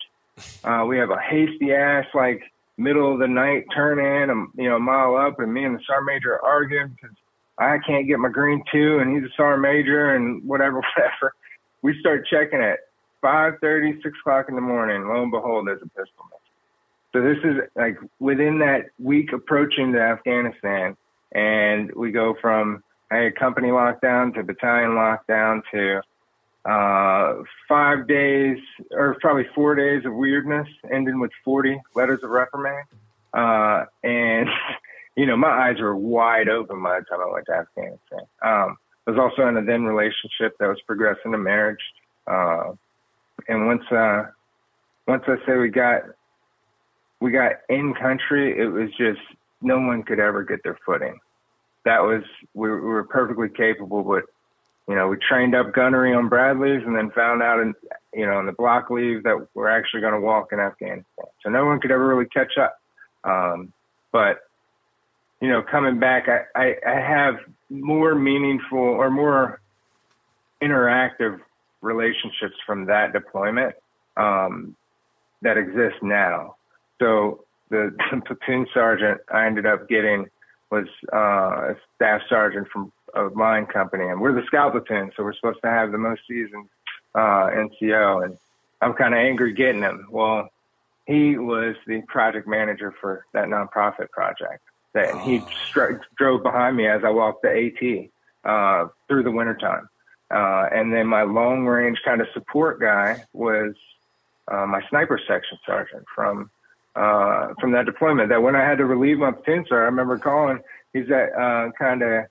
[0.63, 2.41] Uh, we have a hasty ass like
[2.77, 5.75] middle of the night turn in, a, you know, a mile up, and me and
[5.75, 7.15] the sergeant major are arguing because
[7.60, 11.36] I can't get my green two, and he's a sergeant major, and whatever, whatever.
[11.84, 12.79] We start checking at
[13.23, 15.07] 5:30, 6 o'clock in the morning.
[15.07, 16.25] Lo and behold, there's a pistol.
[17.13, 20.97] So this is like within that week approaching to Afghanistan,
[21.31, 26.01] and we go from a company lockdown to battalion lockdown to
[26.65, 28.57] uh, five days
[28.91, 32.88] or probably four days of weirdness, ending with 40 letters of reprimand.
[33.33, 34.47] Uh, and,
[35.15, 38.27] you know, my eyes were wide open by the time I went to Afghanistan.
[38.41, 41.83] Um, I was also in a then relationship that was progressing to marriage.
[42.25, 42.71] Uh,
[43.48, 44.26] and once, uh,
[45.08, 46.02] once I say we got,
[47.19, 49.22] we got in country, it was just
[49.62, 51.19] no one could ever get their footing.
[51.86, 54.24] That was, we, we were perfectly capable, but
[54.88, 57.74] you know, we trained up gunnery on Bradleys and then found out in,
[58.13, 61.26] you know, in the block leave that we're actually going to walk in Afghanistan.
[61.41, 62.82] So no one could ever really catch up.
[63.24, 63.72] Um,
[64.12, 64.41] but,
[65.39, 67.36] you know, coming back, I, I, I have
[67.69, 69.62] more meaningful or more
[70.62, 71.39] interactive
[71.84, 73.76] relationships from that deployment
[74.17, 74.76] um,
[75.41, 76.56] that exist now.
[77.00, 80.30] So the, the platoon sergeant I ended up getting
[80.72, 85.24] was uh, a staff sergeant from of mine company, and we're the scout platoon, so
[85.24, 86.67] we're supposed to have the most seasoned
[87.13, 88.38] uh, NCO, and
[88.82, 90.08] I'm kind of angry getting him.
[90.10, 90.50] Well,
[91.06, 94.62] he was the project manager for that nonprofit project.
[94.93, 95.17] That oh.
[95.19, 95.39] he
[95.72, 99.89] stri- drove behind me as I walked the AT uh, through the wintertime.
[100.34, 103.76] Uh, and then my long range kind of support guy was
[104.52, 106.50] uh, my sniper section sergeant from
[106.96, 108.30] uh, from that deployment.
[108.30, 110.60] That when I had to relieve my platoon sir, I remember calling.
[110.93, 112.26] He's that uh, kind of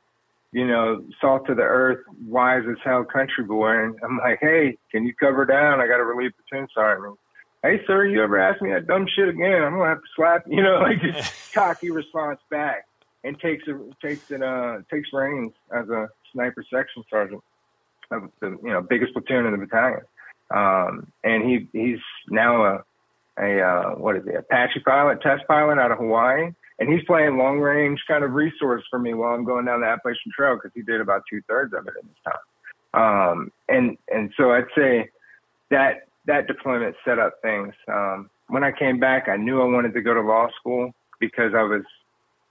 [0.52, 3.84] you know, salt to the earth, wise as hell country boy.
[3.84, 5.80] And I'm like, hey, can you cover down?
[5.80, 7.18] I got to relieve the tune sergeant.
[7.62, 9.62] Hey, sir, you ever ask me that dumb shit again?
[9.62, 10.44] I'm gonna have to slap.
[10.46, 12.86] You know, like this cocky response back,
[13.24, 17.42] and takes a, takes it uh takes reins as a sniper section sergeant
[18.12, 20.02] of the you know biggest platoon in the battalion.
[20.54, 22.84] Um, and he he's now a
[23.38, 27.36] a uh, what is it Apache pilot, test pilot out of Hawaii and he's playing
[27.36, 30.72] long range kind of resource for me while I'm going down the Appalachian Trail because
[30.74, 33.32] he did about two thirds of it in this time.
[33.32, 35.08] Um, and and so I'd say
[35.70, 37.72] that that deployment set up things.
[37.86, 41.52] Um, when I came back, I knew I wanted to go to law school because
[41.54, 41.82] I was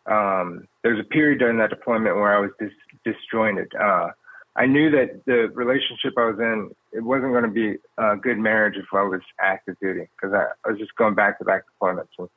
[0.05, 2.71] um, there was a period during that deployment where I was dis-
[3.03, 3.71] disjointed.
[3.75, 4.11] Uh,
[4.55, 8.37] I knew that the relationship I was in it wasn't going to be a good
[8.37, 11.63] marriage if I was active duty because I, I was just going back to back
[11.81, 12.09] deployments.
[12.17, 12.29] So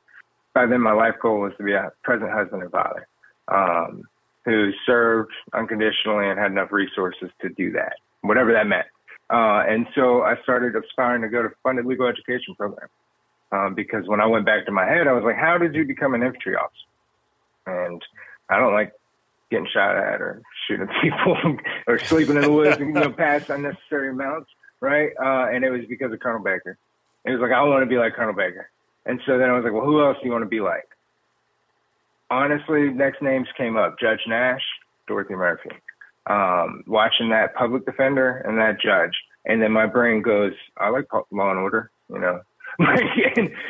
[0.53, 3.07] by then my life goal was to be a present husband and father
[3.49, 4.03] um,
[4.45, 8.87] who served unconditionally and had enough resources to do that, whatever that meant.
[9.29, 12.87] Uh, and so I started aspiring to go to funded legal education program
[13.51, 15.85] um, because when I went back to my head, I was like, how did you
[15.85, 16.85] become an infantry officer?
[17.67, 18.01] And
[18.49, 18.93] I don't like
[19.51, 21.37] getting shot at or shooting people
[21.87, 24.49] or sleeping in the woods and you know past unnecessary amounts,
[24.81, 25.11] right?
[25.19, 26.77] Uh, and it was because of Colonel Baker.
[27.25, 28.69] It was like I want to be like Colonel Baker.
[29.05, 30.87] And so then I was like, well, who else do you want to be like?
[32.31, 34.63] Honestly, next names came up Judge Nash,
[35.07, 35.69] Dorothy Murphy.
[36.27, 39.13] Um, watching that public defender and that judge.
[39.45, 42.41] And then my brain goes, I like law and order, you know.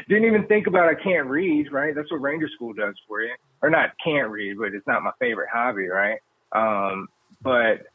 [0.08, 1.94] didn't even think about I can't read, right?
[1.94, 3.34] That's what Ranger School does for you.
[3.62, 6.20] Or not can't read, but it's not my favorite hobby, right?
[6.52, 7.08] Um,
[7.42, 7.88] but,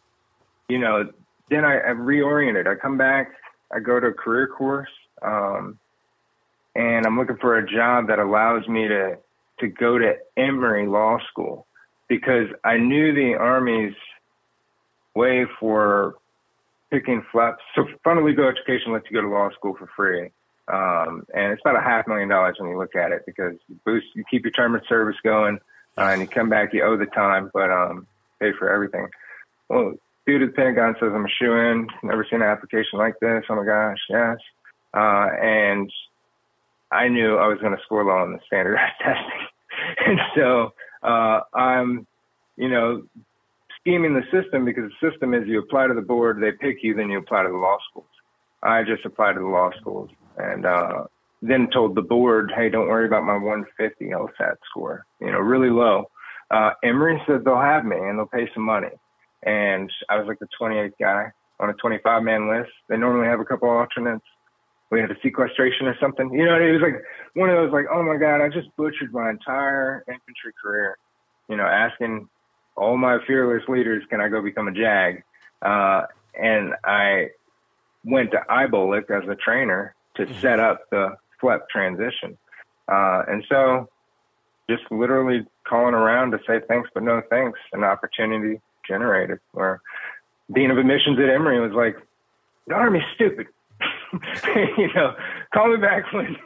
[0.68, 1.10] you know,
[1.48, 2.66] then I, I reoriented.
[2.66, 3.32] I come back,
[3.72, 4.88] I go to a career course.
[5.22, 5.78] Um,
[6.74, 9.18] and I'm looking for a job that allows me to
[9.58, 11.66] to go to Emory Law School
[12.08, 13.94] because I knew the Army's
[15.14, 16.14] way for
[16.90, 17.62] picking flaps.
[17.74, 20.30] So funded legal education lets you go to law school for free.
[20.70, 23.78] Um, and it's about a half million dollars when you look at it because you
[23.84, 25.58] boost, you keep your term of service going,
[25.98, 28.06] uh, and you come back, you owe the time, but um,
[28.38, 29.08] pay for everything.
[29.68, 29.94] Well,
[30.26, 31.88] dude at the Pentagon says I'm a shoe in.
[32.02, 33.44] Never seen an application like this.
[33.48, 34.36] Oh my gosh, yes.
[34.94, 35.90] Uh, and
[36.92, 39.46] I knew I was going to score low on the standardized testing.
[40.06, 42.06] and so uh, I'm,
[42.56, 43.02] you know,
[43.80, 46.94] scheming the system because the system is you apply to the board, they pick you,
[46.94, 48.06] then you apply to the law schools.
[48.62, 50.10] I just applied to the law schools
[50.42, 51.04] and uh,
[51.42, 55.70] then told the board, hey, don't worry about my 150 LSAT score, you know, really
[55.70, 56.10] low.
[56.50, 58.90] Uh, Emory said they'll have me and they'll pay some money.
[59.44, 61.26] And I was like the 28th guy
[61.60, 62.70] on a 25 man list.
[62.88, 64.24] They normally have a couple alternates
[64.90, 66.32] we had a sequestration or something.
[66.32, 67.02] You know, it was like
[67.34, 70.98] one of those like, oh my god, I just butchered my entire infantry career.
[71.48, 72.28] You know, asking
[72.76, 75.22] all my fearless leaders, can I go become a JAG?
[75.62, 76.02] Uh,
[76.34, 77.28] and I
[78.04, 79.94] went to IBOLC as a trainer
[80.26, 82.36] to set up the FLEP transition.
[82.88, 83.88] Uh, and so
[84.68, 89.80] just literally calling around to say thanks, but no thanks, an opportunity generated where
[90.52, 91.96] Dean of Admissions at Emory was like,
[92.66, 93.46] the Army's stupid.
[94.78, 95.14] you know,
[95.54, 96.36] call me back when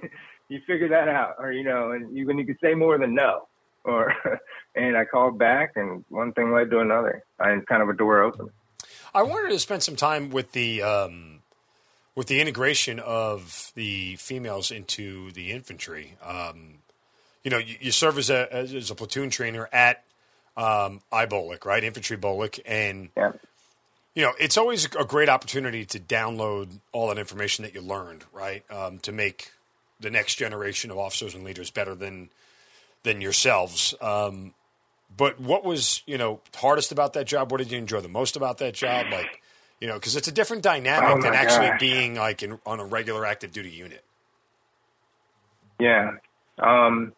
[0.48, 3.14] you figure that out, or, you know, and you, when you could say more than
[3.14, 3.48] no.
[3.84, 4.14] Or,
[4.74, 8.22] and I called back and one thing led to another and kind of a door
[8.22, 8.50] opened.
[9.14, 11.40] I wanted to spend some time with the, um,
[12.14, 16.16] with the integration of the females into the infantry.
[16.22, 16.78] Um,
[17.42, 20.04] you know, you, you serve as a as a platoon trainer at
[20.56, 21.82] um, IBOLC, right?
[21.84, 23.32] Infantry BOLC, and yeah.
[24.14, 28.24] you know, it's always a great opportunity to download all that information that you learned,
[28.32, 28.64] right?
[28.70, 29.52] Um, to make
[30.00, 32.30] the next generation of officers and leaders better than
[33.02, 33.94] than yourselves.
[34.00, 34.54] Um,
[35.16, 37.50] but what was you know hardest about that job?
[37.50, 39.06] What did you enjoy the most about that job?
[39.10, 39.42] Like,
[39.80, 41.80] you know, because it's a different dynamic Oh, than actually gosh.
[41.80, 44.04] being like in, on a regular active duty unit.
[45.80, 46.12] Yeah.
[46.58, 47.12] Um,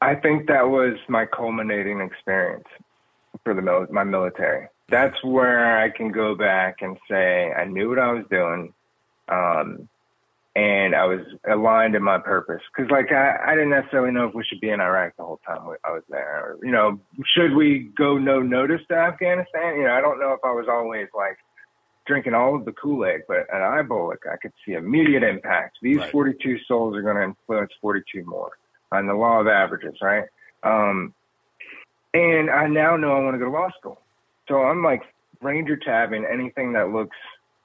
[0.00, 2.64] I think that was my culminating experience
[3.44, 4.68] for the mil- my military.
[4.88, 8.72] That's where I can go back and say I knew what I was doing,
[9.28, 9.88] um,
[10.56, 12.60] and I was aligned in my purpose.
[12.74, 15.40] Because like I, I didn't necessarily know if we should be in Iraq the whole
[15.46, 16.40] time I was there.
[16.40, 17.00] Or, you know,
[17.34, 19.76] should we go no notice to Afghanistan?
[19.76, 21.36] You know, I don't know if I was always like
[22.06, 25.78] drinking all of the Kool-Aid, but at IBOLC, I could see immediate impact.
[25.82, 26.10] These Right.
[26.10, 28.50] 42 souls are going to influence 42 more
[28.90, 30.24] on the law of averages, right?
[30.64, 31.14] Um,
[32.12, 34.00] and I now know I want to go to law school.
[34.48, 35.02] So I'm like
[35.40, 37.16] ranger tabbing anything that looks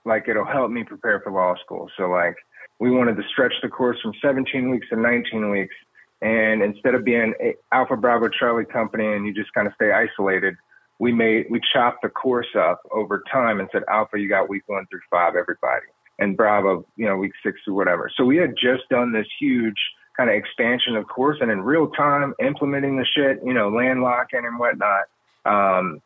[0.05, 1.89] like it'll help me prepare for law school.
[1.97, 2.35] So like
[2.79, 5.75] we wanted to stretch the course from 17 weeks to 19 weeks.
[6.21, 7.33] And instead of being
[7.71, 10.55] Alpha Bravo Charlie company and you just kind of stay isolated,
[10.99, 14.63] we made we chopped the course up over time and said Alpha, you got week
[14.67, 15.85] one through five, everybody,
[16.19, 18.09] and Bravo, you know, week six through whatever.
[18.15, 19.77] So we had just done this huge
[20.15, 24.47] kind of expansion of course and in real time implementing the shit, you know, landlocking
[24.47, 25.03] and whatnot.
[25.45, 26.01] Um,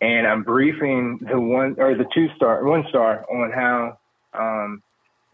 [0.00, 3.98] and I'm briefing the one or the two star, one star on how
[4.32, 4.82] um,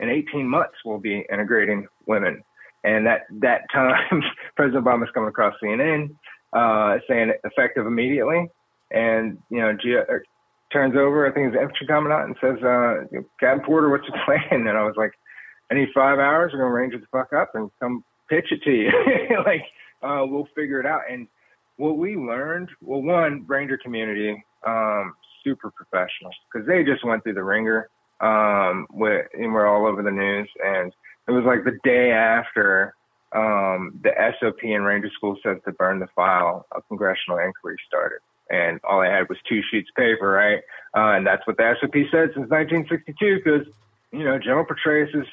[0.01, 2.42] in 18 months we'll be integrating women.
[2.82, 4.22] And that that time,
[4.57, 6.11] President Obama's coming across CNN
[6.55, 8.47] uh, saying effective immediately.
[8.90, 10.18] And you know, uh,
[10.72, 14.66] turns over, I think it's infantry commandant, and says, uh, "Captain Porter, what's your plan?"
[14.66, 15.12] And I was like,
[15.70, 16.53] "I need five hours.
[16.53, 18.90] We're gonna range it the fuck up and come pitch it to you.
[19.45, 19.62] like,
[20.03, 21.26] uh, we'll figure it out." And
[21.76, 27.34] what we learned, well, one Ranger community, um, super professional because they just went through
[27.34, 27.88] the ringer.
[28.24, 30.92] Um, with, and we're all over the news, and
[31.28, 32.94] it was like the day after
[33.34, 38.20] um, the SOP in Ranger School says to burn the file, a congressional inquiry started.
[38.50, 40.60] And all I had was two sheets of paper, right?
[40.96, 43.66] Uh, and that's what the SOP said since 1962, because,
[44.12, 45.26] you know, General Petraeus's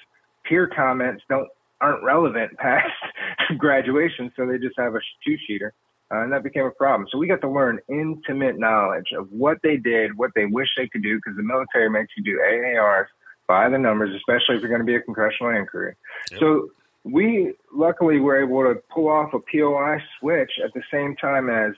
[0.43, 1.47] peer comments don't
[1.81, 2.91] aren't relevant past
[3.57, 5.71] graduation, so they just have a two sheeter.
[6.11, 7.07] Uh, and that became a problem.
[7.09, 10.87] So we got to learn intimate knowledge of what they did, what they wish they
[10.87, 13.05] could do, because the military makes you do AARs
[13.47, 15.95] by the numbers, especially if you're going to be a congressional inquiry.
[16.39, 16.71] So
[17.03, 21.73] we luckily were able to pull off a POI switch at the same time as,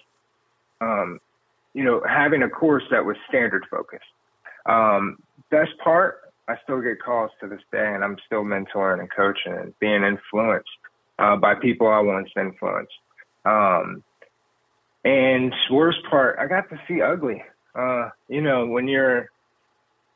[0.82, 1.20] um,
[1.74, 4.04] you know, having a course that was standard focused.
[4.66, 5.18] Um,
[5.50, 9.54] best part, I still get calls to this day, and I'm still mentoring and coaching
[9.54, 10.70] and being influenced
[11.20, 12.94] uh, by people I once influenced.
[13.46, 14.04] Um,
[15.04, 17.43] and worst part, I got to see ugly.
[17.76, 19.30] Uh, you know, when you're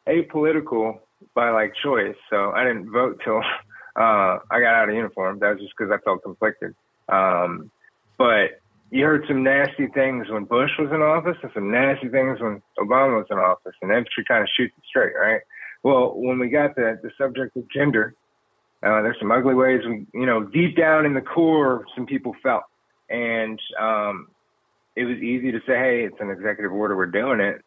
[0.08, 1.00] apolitical
[1.34, 3.38] by like choice, so I didn't vote till
[3.96, 5.40] uh, I got out of uniform.
[5.40, 6.74] That was just because I felt conflicted.
[7.10, 7.72] Um,
[8.18, 12.40] but you heard some nasty things when Bush was in office and some nasty things
[12.40, 15.42] when Obama was in office, and infantry kind of shoots it straight, right?
[15.84, 18.16] Well, when we got the, the subject of gender,
[18.84, 22.36] uh, there's some ugly ways we, you know, deep down in the core, some people
[22.42, 22.64] felt.
[23.10, 24.28] And um,
[24.98, 27.64] it was easy to say, hey, it's an executive order, we're doing it.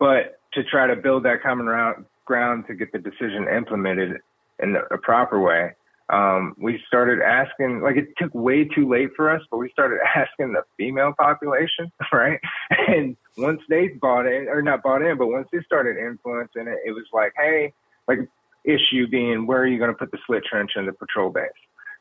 [0.00, 4.20] But to try to build that common round, ground to get the decision implemented
[4.58, 5.70] in a proper way,
[6.12, 10.00] um, we started asking, like it took way too late for us, but we started
[10.16, 12.40] asking the female population, right?
[12.88, 16.78] And once they bought in, or not bought in, but once they started influencing it,
[16.84, 17.72] it was like, hey,
[18.08, 18.18] like
[18.64, 21.48] issue being where are you going to put the slit trench in the patrol base?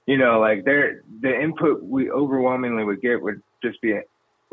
[0.07, 3.93] You know, like there, the input we overwhelmingly would get would just be,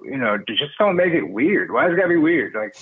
[0.04, 1.70] you know, just don't make it weird.
[1.72, 2.54] Why does it got to be weird?
[2.54, 2.74] Like,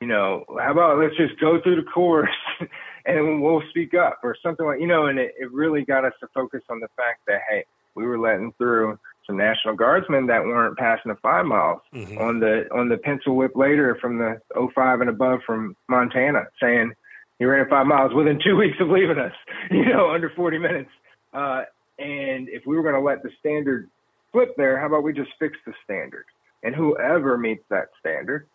[0.00, 2.28] you know, how about let's just go through the course
[3.06, 6.12] and we'll speak up or something like, you know, and it, it really got us
[6.20, 7.64] to focus on the fact that, hey,
[7.94, 12.20] we were letting through some National Guardsmen that weren't passing the five miles Mhm.
[12.20, 16.92] on the, on the pencil whip later from the 05 and above from Montana saying,
[17.38, 19.32] you ran five miles within two weeks of leaving us,
[19.70, 20.90] you know, under 40 minutes.
[21.32, 21.62] Uh,
[21.98, 23.88] and if we were going to let the standard
[24.36, 26.26] flip there, how about we just fix the standard?
[26.62, 28.46] And whoever meets that standard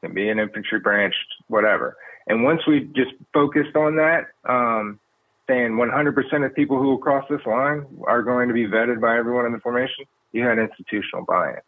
[0.00, 1.14] can be an infantry branch,
[1.46, 1.96] whatever.
[2.26, 4.98] And once we just focused on that, um,
[5.46, 9.16] saying 100% of people who will cross this line are going to be vetted by
[9.16, 11.60] everyone in the formation, you had institutional buy-in.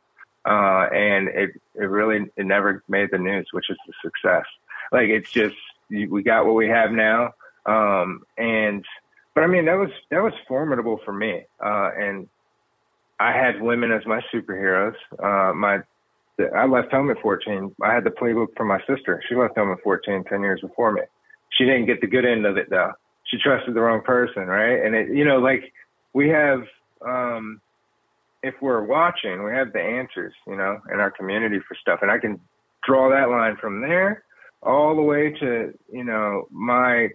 [0.45, 4.45] Uh, and it, it really, it never made the news, which is a success.
[4.91, 5.57] Like it's just,
[5.89, 7.35] we got what we have now.
[7.65, 8.85] Um, and,
[9.37, 11.45] but I mean, that was, that was formidable for me.
[11.65, 12.29] Uh, and
[13.21, 14.95] I had women as my superheroes.
[15.23, 15.81] Uh, my,
[16.57, 17.77] I left home at 14.
[17.83, 19.23] I had the playbook from my sister.
[19.29, 21.03] She left home at 14, 10 years before me.
[21.51, 22.93] She didn't get the good end of it though.
[23.27, 24.85] She trusted the wrong person, right?
[24.85, 25.71] And it, you know, like
[26.15, 26.63] we have,
[27.07, 27.61] um,
[28.43, 31.99] if we're watching, we have the answers, you know, in our community for stuff.
[32.01, 32.41] And I can
[32.87, 34.25] draw that line from there
[34.63, 37.11] all the way to, you know, my,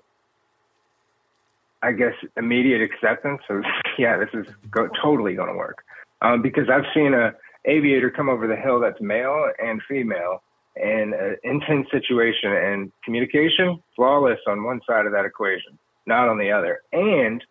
[1.81, 3.63] I guess, immediate acceptance of,
[3.97, 5.83] yeah, this is go- totally going to work.
[6.25, 7.33] Um, because I've seen a
[7.65, 10.41] aviator come over the hill that's male and female
[10.75, 16.37] in an intense situation and communication flawless on one side of that equation, not on
[16.37, 16.79] the other.
[16.91, 17.43] And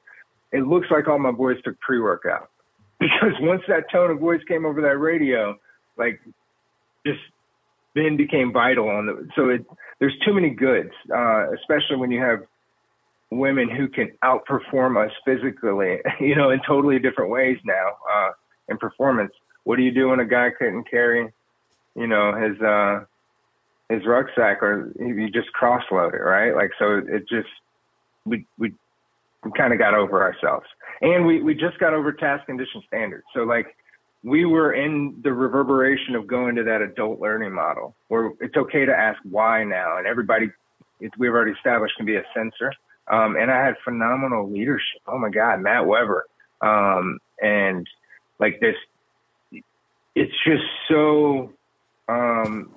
[0.52, 2.50] it looks like all my boys took pre-workout
[3.00, 5.56] because once that tone of voice came over that radio,
[5.96, 6.20] like
[7.06, 7.20] just
[7.94, 9.64] then became vital on the, so it,
[10.00, 12.40] there's too many goods, uh, especially when you have
[13.30, 18.30] women who can outperform us physically, you know, in totally different ways now, uh,
[18.68, 19.32] in performance.
[19.64, 21.32] What do you do when a guy couldn't carry,
[21.94, 23.04] you know, his, uh,
[23.88, 26.54] his rucksack or you just cross load it, right?
[26.54, 27.48] Like, so it just,
[28.24, 28.72] we, we,
[29.44, 30.66] we kind of got over ourselves
[31.00, 33.24] and we, we just got over task condition standards.
[33.34, 33.76] So like
[34.22, 38.86] we were in the reverberation of going to that adult learning model where it's okay
[38.86, 39.98] to ask why now.
[39.98, 40.50] And everybody,
[41.18, 42.72] we've already established can be a censor.
[43.08, 45.02] Um, and I had phenomenal leadership.
[45.06, 46.24] Oh my God, Matt Weber.
[46.62, 47.86] Um, and
[48.38, 48.76] like this,
[50.14, 51.52] it's just so,
[52.08, 52.70] um,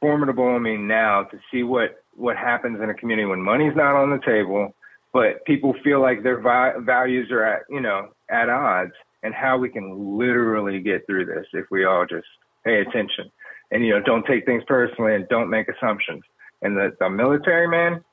[0.00, 0.48] formidable.
[0.48, 4.10] I mean, now to see what, what happens in a community when money's not on
[4.10, 4.74] the table,
[5.12, 8.92] but people feel like their vi- values are at, you know, at odds
[9.22, 12.26] and how we can literally get through this if we all just
[12.64, 13.30] pay attention
[13.70, 16.22] and, you know, don't take things personally and don't make assumptions.
[16.62, 18.04] And the, the military, man,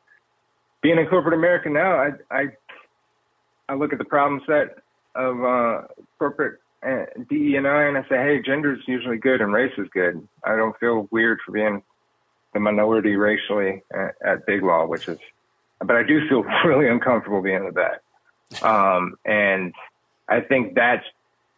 [0.82, 2.46] being in corporate America now, I, I,
[3.70, 4.78] I look at the problem set
[5.16, 5.82] of, uh,
[6.20, 9.74] corporate uh, DE and I, and I say, Hey, gender is usually good and race
[9.78, 10.28] is good.
[10.44, 11.82] I don't feel weird for being
[12.54, 15.18] the minority racially at, at Big Law, which is
[15.80, 18.02] but I do feel really uncomfortable being the vet.
[18.64, 19.74] Um, and
[20.30, 21.06] I think that's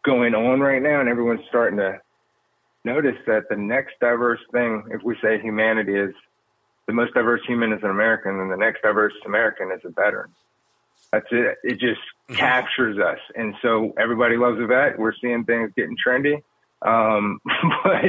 [0.03, 1.99] going on right now, and everyone's starting to
[2.85, 6.13] notice that the next diverse thing, if we say humanity is
[6.87, 10.29] the most diverse human is an American, and the next diverse American is a veteran.
[11.11, 11.57] That's it.
[11.63, 12.01] It just
[12.37, 13.19] captures us.
[13.35, 14.99] And so everybody loves a vet.
[14.99, 16.41] We're seeing things getting trendy.
[16.81, 17.39] Um,
[17.83, 18.05] but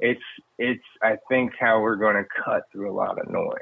[0.00, 0.20] it's,
[0.58, 3.58] it's, I think how we're going to cut through a lot of noise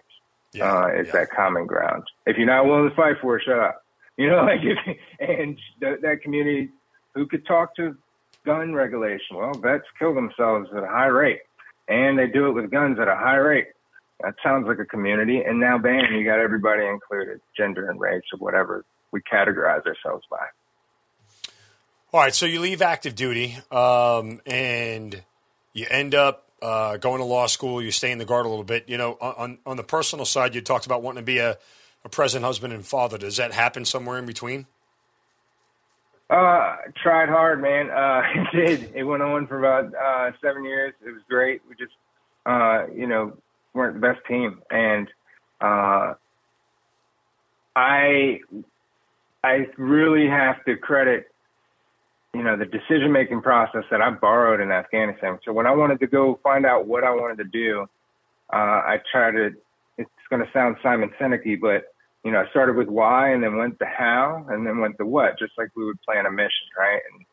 [0.52, 1.12] yeah, uh, is yeah.
[1.12, 2.04] that common ground.
[2.26, 3.82] If you're not willing to fight for it, shut up.
[4.18, 4.78] You know, like if,
[5.20, 6.70] and th- that community
[7.14, 7.94] who could talk to
[8.46, 9.36] gun regulation.
[9.36, 11.40] Well, vets kill themselves at a high rate,
[11.88, 13.66] and they do it with guns at a high rate.
[14.22, 15.42] That sounds like a community.
[15.42, 20.24] And now, bam, you got everybody included, gender and race or whatever we categorize ourselves
[20.30, 20.46] by.
[22.12, 25.22] All right, so you leave active duty, um, and
[25.74, 28.64] you end up uh, going to law school, you stay in the guard a little
[28.64, 28.88] bit.
[28.88, 31.58] You know, on on the personal side, you talked about wanting to be a,
[32.04, 33.18] a present husband and father.
[33.18, 34.66] Does that happen somewhere in between?
[36.28, 37.90] Uh, tried hard, man.
[37.90, 38.92] Uh, it did.
[38.94, 40.94] It went on for about uh, seven years.
[41.06, 41.60] It was great.
[41.68, 41.94] We just,
[42.46, 43.36] uh, you know,
[43.76, 45.08] weren't the best team, and
[45.60, 46.14] uh,
[47.76, 48.40] I,
[49.44, 51.28] I really have to credit
[52.36, 55.38] you know, the decision making process that I borrowed in Afghanistan.
[55.42, 57.86] So when I wanted to go find out what I wanted to do,
[58.52, 59.50] uh, I tried to,
[59.96, 61.84] it's going to sound Simon Sinek but,
[62.24, 65.06] you know, I started with why and then went to how and then went to
[65.06, 67.00] what, just like we would plan a mission, right?
[67.10, 67.24] And,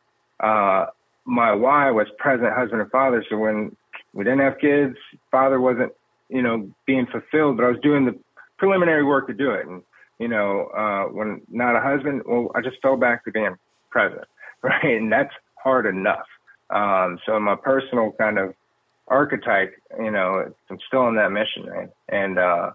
[0.49, 0.85] uh,
[1.25, 3.25] my why was present husband and father.
[3.29, 3.75] So when
[4.13, 4.95] we didn't have kids,
[5.31, 5.91] father wasn't,
[6.29, 8.17] you know, being fulfilled, but I was doing the
[8.57, 9.67] preliminary work to do it.
[9.67, 9.81] And,
[10.19, 13.55] you know, uh, when not a husband, well, I just fell back to being
[13.89, 14.25] present.
[14.63, 14.83] right?
[14.85, 16.25] And that's hard enough.
[16.69, 18.53] Um, so my personal kind of
[19.09, 21.89] archetype, you know, I'm still on that mission, right?
[22.09, 22.71] And, uh,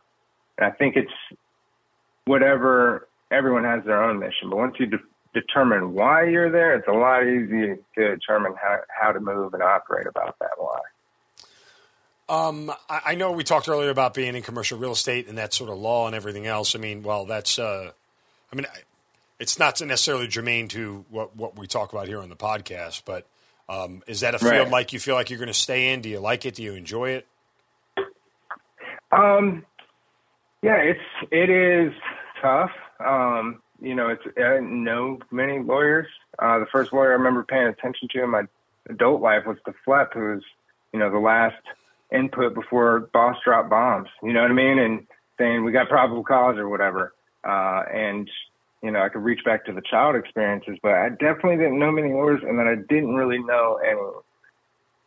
[0.61, 1.39] I think it's
[2.27, 4.99] whatever everyone has their own mission, but once you de-
[5.35, 9.63] determine why you're there, it's a lot easier to determine how, how to move and
[9.63, 10.81] operate about that why.
[12.29, 15.55] Um, I, I know we talked earlier about being in commercial real estate and that
[15.55, 16.75] sort of law and everything else.
[16.75, 17.91] I mean, well, that's, uh,
[18.53, 18.67] I mean,
[19.39, 23.27] it's not necessarily germane to what what we talk about here on the podcast, but
[23.69, 24.55] um, is that a Right.
[24.55, 26.01] field like you feel like you're going to stay in?
[26.01, 26.55] Do you like it?
[26.57, 27.27] Do you enjoy it?
[29.13, 29.65] Um,
[30.63, 31.01] yeah, it's
[31.31, 31.93] it is
[32.43, 32.71] tough.
[33.01, 36.07] Um, you know, it's I didn't know many lawyers.
[36.39, 38.43] Uh, the first lawyer I remember paying attention to in my
[38.91, 40.43] adult life was the FLEP, who was
[40.93, 41.63] you know the last
[42.13, 44.09] input before boss dropped bombs.
[44.23, 44.79] You know what I mean?
[44.79, 45.07] And
[45.39, 47.15] saying we got probable cause or whatever.
[47.45, 48.29] Uh, and
[48.83, 51.91] you know, I could reach back to the child experiences, but I definitely didn't know
[51.91, 53.99] many lawyers, and then I didn't really know any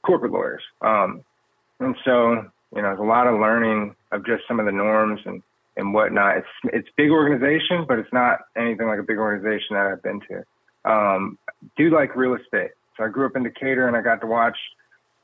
[0.03, 0.61] corporate lawyers.
[0.81, 1.23] Um,
[1.79, 2.33] and so,
[2.75, 5.41] you know, there's a lot of learning of just some of the norms and,
[5.77, 6.37] and whatnot.
[6.37, 10.21] It's it's big organization, but it's not anything like a big organization that I've been
[10.29, 10.91] to.
[10.91, 11.37] Um,
[11.77, 12.71] do like real estate.
[12.97, 14.57] So I grew up in Decatur, and I got to watch.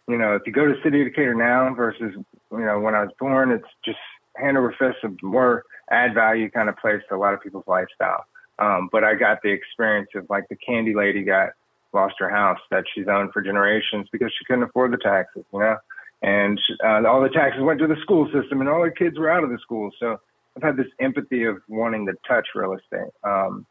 [0.08, 2.14] You know, if you go to city of Decatur now versus
[2.52, 4.00] you know when I was born, it's just
[4.36, 7.68] hand over fist a more add value kind of place to a lot of people's
[7.68, 8.26] lifestyle.
[8.60, 11.50] Um, but I got the experience of like the candy lady got
[11.94, 15.60] lost her house that she's owned for generations because she couldn't afford the taxes, you
[15.60, 15.78] know
[16.22, 19.30] and uh, all the taxes went to the school system, and all the kids were
[19.30, 19.92] out of the school.
[20.00, 20.20] So
[20.56, 23.66] I've had this empathy of wanting to touch real estate, um,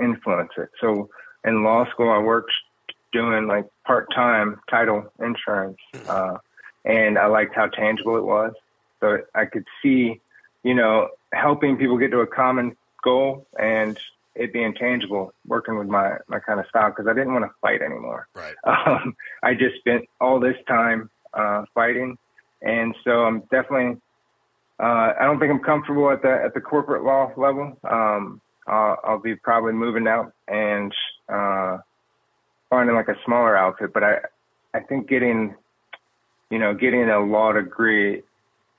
[0.00, 0.68] influence it.
[0.80, 1.08] So
[1.44, 2.52] in law school, I worked
[3.12, 5.78] doing like part time title insurance,
[6.08, 6.36] uh,
[6.84, 8.52] and I liked how tangible it was.
[9.00, 10.20] So I could see,
[10.62, 13.98] you know, helping people get to a common goal and
[14.34, 17.50] it being tangible, working with my my kind of style because I didn't want to
[17.60, 18.54] fight anymore Right.
[18.64, 22.16] um, I just spent all this time uh, fighting,
[22.62, 24.00] and so I'm definitely.
[24.78, 27.78] Uh, I don't think I'm comfortable at the at the corporate law level.
[27.88, 30.92] Um, I'll, I'll be probably moving out and
[31.28, 31.78] uh,
[32.70, 33.92] finding like a smaller outfit.
[33.92, 34.18] But I,
[34.74, 35.54] I think getting,
[36.50, 38.22] you know, getting a law degree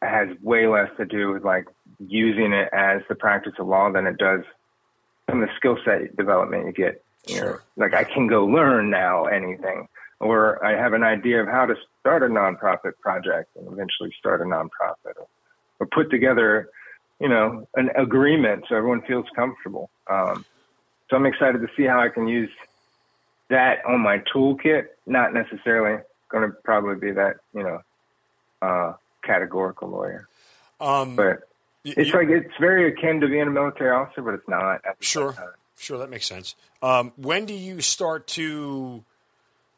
[0.01, 1.65] has way less to do with like
[1.99, 4.41] using it as the practice of law than it does
[5.29, 7.03] some of the skill set development you get.
[7.27, 7.63] You know, Sure.
[7.75, 9.87] like I can go learn now anything,
[10.19, 14.39] or I have an idea of how to start a nonprofit project and eventually start
[14.41, 15.27] a nonprofit, or,
[15.79, 16.69] or put together,
[17.19, 19.89] you know, an agreement so everyone feels comfortable.
[20.09, 20.45] Um,
[21.09, 22.49] so I'm excited to see how I can use
[23.49, 24.87] that on my toolkit.
[25.05, 27.81] Not necessarily going to probably be that, you know,
[28.61, 28.93] uh,
[29.23, 30.27] categorical lawyer,
[30.81, 31.47] Um, but
[31.85, 34.81] it's y- like it's very akin to being a military officer, but it's not.
[34.99, 35.35] Sure.
[35.79, 36.55] Sure, that makes sense.
[36.81, 39.03] Um, when do you start to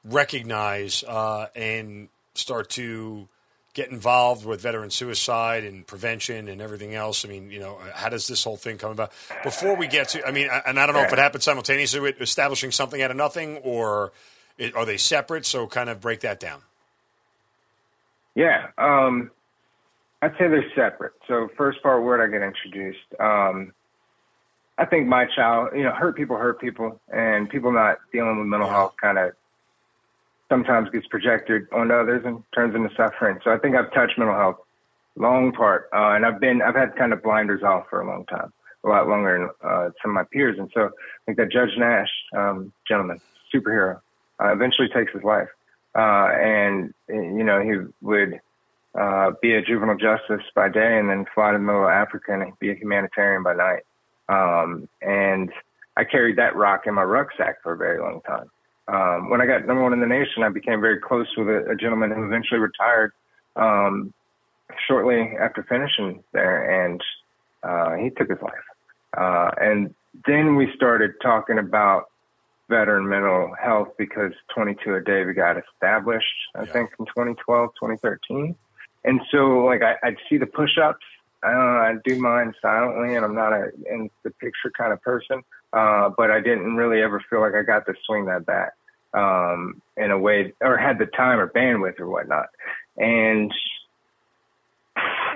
[0.06, 3.28] recognize uh, and start to
[3.74, 7.24] get involved with veteran suicide and prevention and everything else?
[7.24, 9.12] I mean, you know, how does this whole thing come about?
[9.44, 12.20] Before we get to, I mean, and I don't know if it happened simultaneously with
[12.22, 14.12] establishing something out of nothing, or
[14.58, 15.46] it, are they separate?
[15.46, 16.62] So, kind of break that down.
[18.36, 19.32] Yeah, um,
[20.22, 21.14] I'd say they're separate.
[21.28, 23.00] So first part, where did I get introduced?
[23.20, 23.74] Um,
[24.78, 28.48] I think my child, you know, hurt people hurt people, and people not dealing with
[28.48, 28.76] mental Yeah.
[28.76, 29.34] health kind of
[30.50, 33.40] sometimes gets projected on others and turns into suffering.
[33.44, 34.58] So I think I've touched mental health
[35.16, 38.26] long part, uh, and I've been I've had kind of blinders off for a long
[38.26, 38.52] time,
[38.84, 40.58] a lot longer than uh, some of my peers.
[40.58, 40.90] And so I
[41.26, 43.22] think that Judge Nash, um, gentleman,
[43.54, 44.00] superhero,
[44.42, 45.50] uh, eventually takes his life,
[45.96, 48.40] uh, and you know he would
[49.00, 52.34] uh, be a juvenile justice by day and then fly to the middle of Africa
[52.34, 53.84] and be a humanitarian by night.
[54.30, 55.52] Um, and
[55.98, 58.50] I carried that rock in my rucksack for a very long time.
[58.90, 61.72] Um, when I got number one in the nation, I became very close with a,
[61.72, 63.12] a gentleman who eventually retired
[63.56, 64.14] um,
[64.88, 67.02] shortly after finishing there, and
[67.62, 68.54] uh, he took his life.
[69.16, 69.94] Uh, and
[70.26, 72.06] then we started talking about
[72.68, 76.26] veteran mental health because 22 a day we got established,
[76.56, 76.74] I Yeah.
[76.74, 78.56] think, in 2012, 2013.
[79.04, 81.06] And so, like, I, I'd see the push-ups.
[81.46, 85.42] Uh, I do mine silently, and I'm not a in the picture kind of person.
[85.72, 88.74] Uh, but I didn't really ever feel like I got to swing that back
[89.14, 92.48] um, in a way, or had the time or bandwidth or whatnot.
[92.98, 93.54] And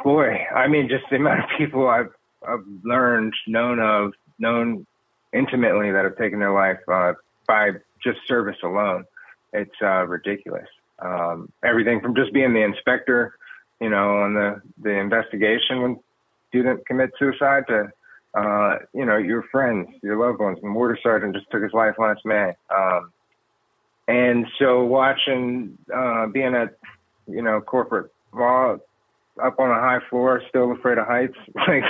[0.03, 2.13] boy, I mean, just the amount of people I've,
[2.47, 4.85] I've learned, known of, known
[5.31, 7.13] intimately that have taken their life uh,
[7.47, 7.71] by
[8.03, 9.05] just service alone.
[9.53, 10.67] It's uh, ridiculous.
[10.99, 13.35] Um, everything from just being the inspector,
[13.79, 15.99] you know, on the, the investigation when
[16.49, 17.91] student commits suicide to,
[18.35, 20.59] uh, you know, your friends, your loved ones.
[20.61, 22.53] The mortar sergeant just took his life last May.
[22.75, 23.11] Um,
[24.07, 26.77] and so watching, uh, being at,
[27.27, 28.77] you know, corporate law
[29.43, 31.37] up on a high floor, still afraid of heights,
[31.67, 31.83] like,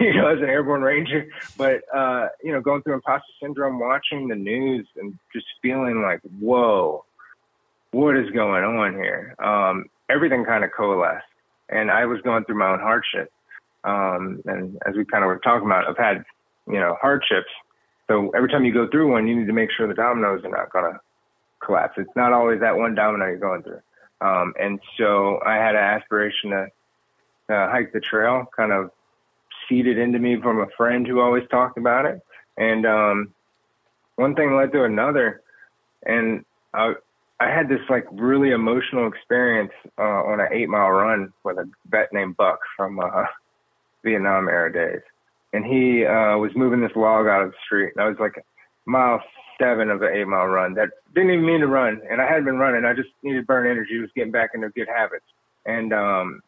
[0.00, 1.26] you know, as an airborne ranger,
[1.58, 6.20] but, uh, you know, going through imposter syndrome, watching the news and just feeling like,
[6.40, 7.04] whoa,
[7.90, 9.34] what is going on here?
[9.38, 11.24] Um, everything kind of coalesced
[11.68, 13.30] and I was going through my own hardship.
[13.84, 16.24] Um, and as we kind of were talking about, I've had,
[16.66, 17.50] you know, hardships
[18.08, 20.50] So every time you go through one, you need to make sure the dominoes are
[20.50, 21.00] not going to
[21.64, 21.94] collapse.
[21.96, 23.80] It's not always that one domino you're going through.
[24.20, 28.90] Um, and so I had an aspiration to uh, hike the trail, kind of
[29.68, 32.20] seeded into me from a friend who always talked about it.
[32.56, 33.34] And um,
[34.16, 35.42] one thing led to another,
[36.04, 36.94] and I,
[37.38, 41.68] I had this like really emotional experience uh, on an eight mile run with a
[41.90, 43.24] vet named Buck from uh,
[44.02, 45.02] Vietnam era days,
[45.52, 47.92] and he uh, was moving this log out of the street.
[47.94, 48.42] And I was like
[48.86, 49.22] mile
[49.58, 52.44] seven of an eight mile run that didn't even mean to run, and I hadn't
[52.44, 52.84] been running.
[52.84, 55.24] I just needed burn energy, was getting back into good habits,
[55.64, 56.42] and um,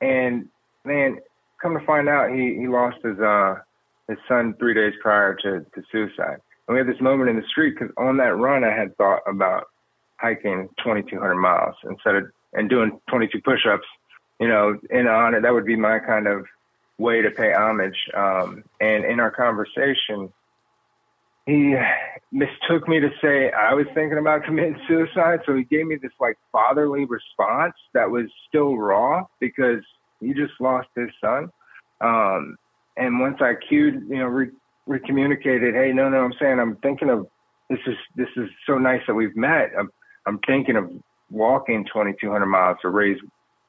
[0.00, 0.48] and
[0.84, 1.18] man,
[1.60, 3.56] come to find out, he he lost his uh
[4.08, 6.38] his son three days prior to to suicide.
[6.66, 9.20] And we had this moment in the street because on that run, I had thought
[9.26, 9.68] about
[10.16, 13.86] hiking 2,200 miles instead of and doing 22 push-ups.
[14.40, 16.46] You know, in honor that would be my kind of
[16.98, 17.96] way to pay homage.
[18.14, 20.32] Um, and in our conversation,
[21.46, 21.74] he
[22.32, 25.40] mistook me to say I was thinking about committing suicide.
[25.46, 29.82] So he gave me this like fatherly response that was still raw because
[30.20, 31.50] he just lost his son.
[32.00, 32.56] Um,
[32.96, 34.50] and once I cued, you know, re-
[34.86, 37.26] recommunicated, hey, no, no, I'm saying I'm thinking of
[37.70, 39.70] this is this is so nice that we've met.
[39.78, 39.90] I'm
[40.26, 40.90] I'm thinking of
[41.30, 43.18] walking 2,200 miles to raise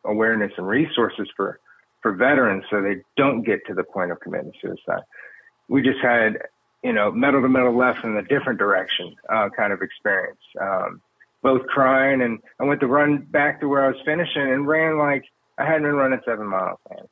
[0.05, 1.59] awareness and resources for
[2.01, 5.01] for veterans so they don't get to the point of committing suicide.
[5.67, 6.38] We just had
[6.86, 10.40] you know, metal to metal left in a different direction uh, kind of experience.
[10.62, 11.02] Um,
[11.42, 15.00] both crying and I went to run back to where I was finishing and ran
[15.00, 15.26] like
[15.58, 17.08] I hadn't been running seven miles, man.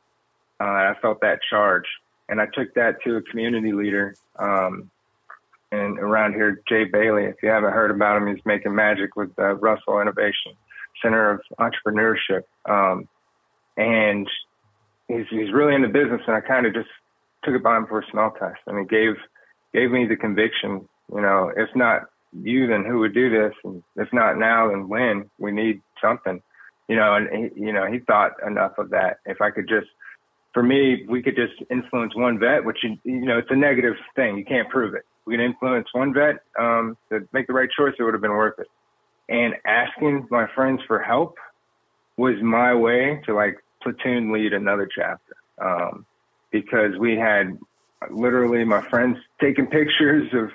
[0.62, 1.86] Uh, I felt that charge
[2.30, 4.92] and I took that to a community leader, um,
[5.72, 7.24] and around here, Jay Bailey.
[7.24, 10.54] If you haven't heard about him, he's making magic with the Russell Innovation
[11.02, 12.44] Center of Entrepreneurship.
[12.70, 13.08] Um,
[13.76, 14.30] and
[15.08, 16.90] he's, he's really in the business and I kind of just
[17.44, 19.16] took it by him for a smell test and he gave
[19.74, 23.54] gave me the conviction, you know, if not you, then who would do this?
[23.64, 25.30] And if not now, then when?
[25.38, 26.42] We need something,
[26.88, 27.16] you know.
[27.16, 29.18] And he, you know, he thought enough of that.
[29.26, 29.88] If I could just,
[30.54, 33.96] for me, we could just influence one vet, which you, you know, it's a negative
[34.16, 34.38] thing.
[34.38, 35.04] You can't prove it.
[35.26, 37.94] We can influence one vet um, to make the right choice.
[37.98, 38.68] It would have been worth it.
[39.30, 41.38] And asking my friends for help
[42.18, 46.06] was my way to like platoon lead another chapter um,
[46.52, 47.58] because we had
[48.12, 50.50] literally my friends taking pictures of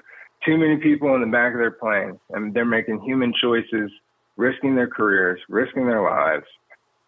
[0.45, 3.91] too many people in the back of their plane and they're making human choices,
[4.37, 6.47] risking their careers, risking their lives.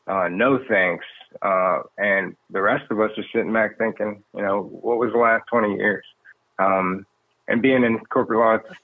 [0.06, 1.04] Uh, no thanks.
[1.42, 5.18] Uh, and the rest of us are sitting back thinking, you know, what was the
[5.18, 6.04] last 20 years?
[6.58, 7.06] Um,
[7.46, 8.74] and being in corporate law,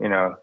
[0.00, 0.36] you know,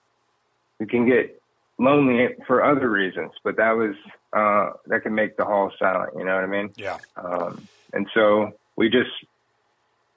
[0.80, 1.42] you can get
[1.78, 3.96] lonely for other reasons, but that was,
[4.34, 6.14] uh, that can make the hall silent.
[6.18, 6.72] You know what I mean?
[6.78, 6.98] Yeah.
[7.18, 9.10] Um, and so we just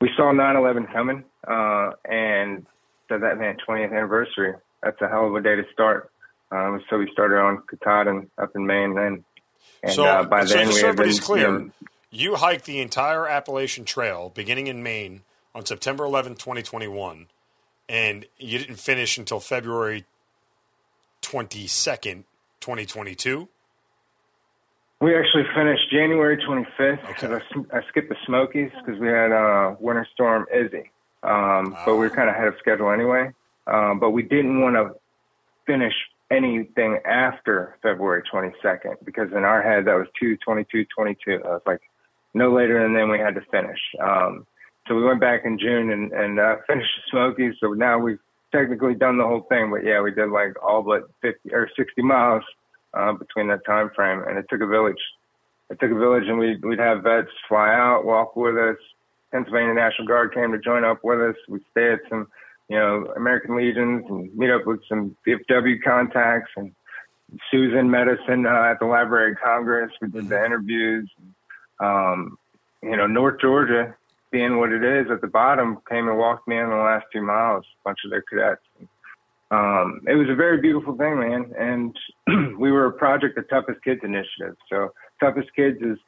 [0.03, 2.66] we saw 9/11 coming, uh, and
[3.09, 4.55] said that man 20th anniversary.
[4.82, 6.11] That's a hell of a day to start.
[6.50, 9.24] Um, so we started on Katahdin up in Maine then.
[9.84, 11.70] And so, uh, by so then just we so had been, everybody's clear, you know,
[12.11, 15.22] you hiked the entire Appalachian Trail beginning in Maine
[15.55, 17.28] on September 11, 2021,
[17.88, 20.05] and you didn't finish until February
[21.22, 22.24] 22nd,
[22.61, 23.48] 2022.
[25.03, 27.66] We actually finished January 25th because Okay.
[27.72, 30.92] I, I skipped the Smokies because we had uh, Winter Storm Izzy.
[31.24, 33.32] Um, But we were kind of ahead of schedule anyway.
[33.66, 34.94] Um, but we didn't want to
[35.66, 35.92] finish
[36.30, 41.40] anything after February 22nd because in our head that was 2 22 22.
[41.44, 41.80] I was like,
[42.32, 43.80] no later than then we had to finish.
[44.00, 44.46] Um,
[44.86, 47.55] so we went back in June and, and uh, finished the Smokies.
[47.59, 48.20] So now we've
[48.53, 49.68] technically done the whole thing.
[49.68, 52.44] But yeah, we did like all but 50 or 60 miles
[52.95, 55.03] uh, between that time frame, and it took a village.
[55.70, 58.76] It took a village, and we'd we'd have vets fly out, walk with us.
[59.32, 61.36] Pennsylvania National Guard came to join up with us.
[61.49, 62.28] We'd stay at some,
[62.68, 66.51] you know, American Legions and meet up with some VFW contacts.
[66.57, 66.72] And
[67.51, 69.90] Susan met us in, uh, at the Library of Congress.
[70.03, 71.11] We did the interviews.
[71.80, 72.38] Um,
[72.82, 73.95] you know, North Georgia,
[74.30, 77.22] being what it is at the bottom, came and walked me in the last two
[77.22, 77.64] miles.
[77.80, 78.61] A bunch of their cadets.
[79.53, 81.53] Um, it was a very beautiful thing, man.
[81.59, 84.57] And we were a project of Toughest Kids Initiative.
[84.70, 85.98] So Toughest Kids is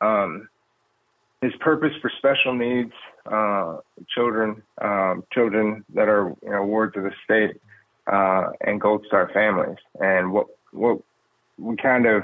[0.00, 0.48] um,
[1.42, 2.92] his purpose for special needs
[3.30, 3.78] uh,
[4.14, 7.60] children, um, children that are you know wards of the state
[8.06, 9.78] uh, and Gold Star families.
[9.98, 11.00] And what what
[11.58, 12.22] we kind of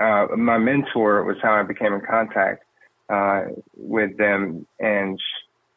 [0.00, 2.64] uh, my mentor was how I became in contact
[3.08, 3.44] uh,
[3.76, 4.66] with them.
[4.80, 5.20] And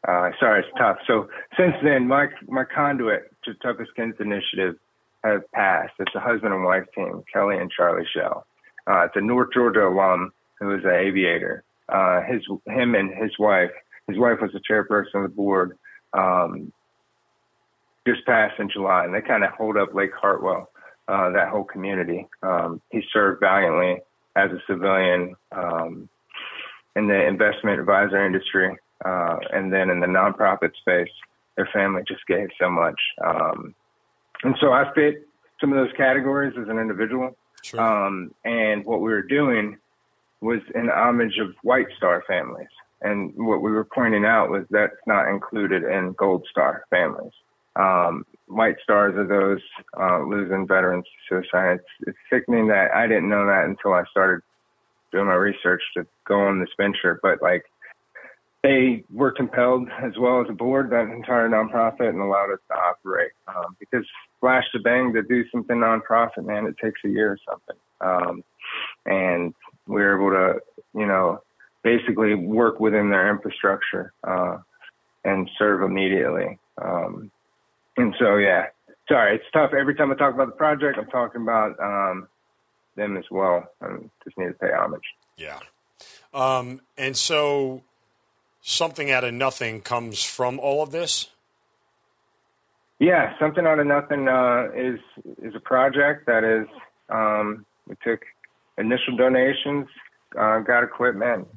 [0.07, 0.97] uh, sorry, it's tough.
[1.07, 1.27] So
[1.57, 4.75] since then, my my conduit to Toughest Kids Initiative
[5.23, 5.93] has passed.
[5.99, 8.45] It's a husband and wife team, Kelly and Charlie Shell.
[8.87, 11.63] Uh, it's a North Georgia alum who is an aviator.
[11.89, 13.71] Uh, his him and his wife.
[14.07, 15.77] His wife was the chairperson of the board.
[16.13, 16.71] Um,
[18.07, 20.69] just passed in July, and they kind of hold up Lake Hartwell,
[21.07, 22.27] uh, that whole community.
[22.41, 23.97] Um, he served valiantly
[24.35, 26.09] as a civilian um,
[26.95, 28.75] in the investment advisor industry,
[29.05, 31.11] uh, and then in the nonprofit space.
[31.55, 33.75] Their family just gave so much, um,
[34.43, 35.27] and so I fit
[35.59, 37.35] some of those categories as an individual.
[37.61, 37.81] Sure.
[37.81, 39.77] Um, and what we were doing
[40.41, 42.69] was in homage of White Star families.
[43.01, 47.31] And what we were pointing out was that's not included in Gold Star families.
[47.75, 49.61] Um, white stars are those
[49.99, 51.79] uh, losing veterans to suicide.
[51.79, 54.41] It's, it's sickening that I didn't know that until I started
[55.11, 57.19] doing my research to go on this venture.
[57.21, 57.63] But like,
[58.63, 62.75] they were compelled, as well as the board, that entire nonprofit, and allowed us to
[62.75, 63.31] operate.
[63.47, 64.05] Um, because
[64.39, 67.75] flash to bang to do something nonprofit, man, it takes a year or something.
[68.01, 68.43] Um,
[69.05, 69.53] and
[69.87, 70.59] we were able to,
[70.99, 71.41] you know,
[71.83, 74.57] basically work within their infrastructure uh,
[75.23, 76.59] and serve immediately.
[76.81, 77.31] Um,
[77.97, 78.67] and so, yeah,
[79.07, 79.71] sorry, it's tough.
[79.73, 82.27] Every time I talk about the project, I'm talking about um,
[82.95, 83.69] them as well.
[83.81, 85.01] I just need to pay homage.
[85.37, 85.59] Yeah.
[86.33, 87.83] Um, and so
[88.61, 91.29] something out of nothing comes from all of this?
[92.99, 94.99] Yeah, something out of nothing uh, is
[95.41, 96.67] is a project that is
[97.09, 98.21] um, we took
[98.77, 99.87] initial donations,
[100.37, 101.47] uh, got equipment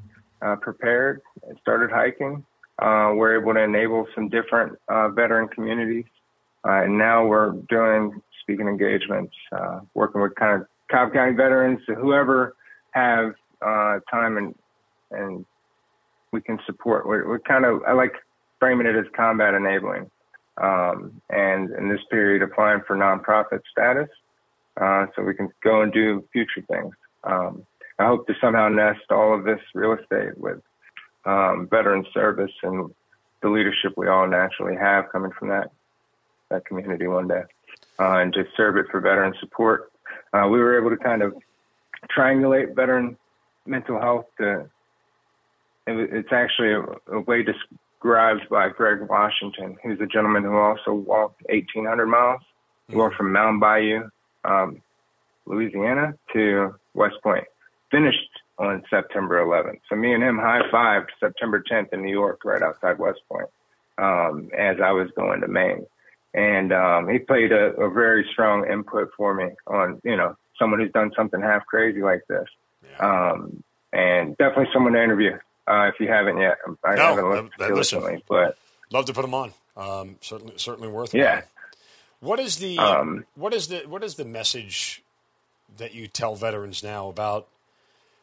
[0.41, 2.45] uh, prepared, and started hiking.
[2.79, 6.05] Uh, we're able to enable some different uh, veteran communities,
[6.65, 9.35] uh, and now we're doing speaking engagements,
[9.95, 12.55] working with kind of Cobb County veterans, whoever
[12.93, 14.55] have time and
[15.11, 15.45] and
[16.33, 17.07] we can support.
[17.07, 18.15] We're, we're kind of I like
[18.59, 20.11] framing it as combat enabling
[20.61, 24.09] um, and in this period applying for nonprofit status
[24.81, 26.95] uh, so we can go and do future things.
[27.25, 27.67] Um,
[27.99, 30.61] I hope to somehow nest all of this real estate with
[31.25, 32.91] um, veteran service and
[33.43, 35.71] the leadership we all naturally have coming from that
[36.51, 37.43] that community one day,
[37.99, 39.91] uh, and just serve it for veteran support.
[40.35, 41.35] Uh, we were able to kind of
[42.15, 43.17] triangulate veteran
[43.67, 44.69] mental health to.
[45.87, 51.43] It's actually a, a way described by Greg Washington, who's a gentleman who also walked
[51.49, 52.41] 1,800 miles.
[52.89, 54.09] He walked from Mound Bayou,
[54.45, 54.83] um,
[55.47, 57.45] Louisiana to West Point.
[57.91, 58.29] Finished
[58.59, 59.81] on September 11th.
[59.89, 63.49] So me and him high fived September 10th in New York, right outside West Point,
[63.99, 65.87] um, as I was going to Maine.
[66.35, 70.81] And um, he played a, a very strong input for me on, you know, someone
[70.81, 72.47] who's done something half crazy like this.
[72.83, 73.31] Yeah.
[73.33, 73.63] Um,
[73.93, 75.39] and definitely someone to interview
[75.73, 76.59] uh, if you haven't yet.
[76.85, 78.59] I no, haven't listened that, recently, but
[78.91, 79.53] love to put them on.
[79.77, 81.15] Um, certainly, certainly worth.
[81.15, 81.39] Yeah.
[81.39, 81.49] It.
[82.21, 85.03] What is the um, what is the what is the message
[85.79, 87.49] that you tell veterans now about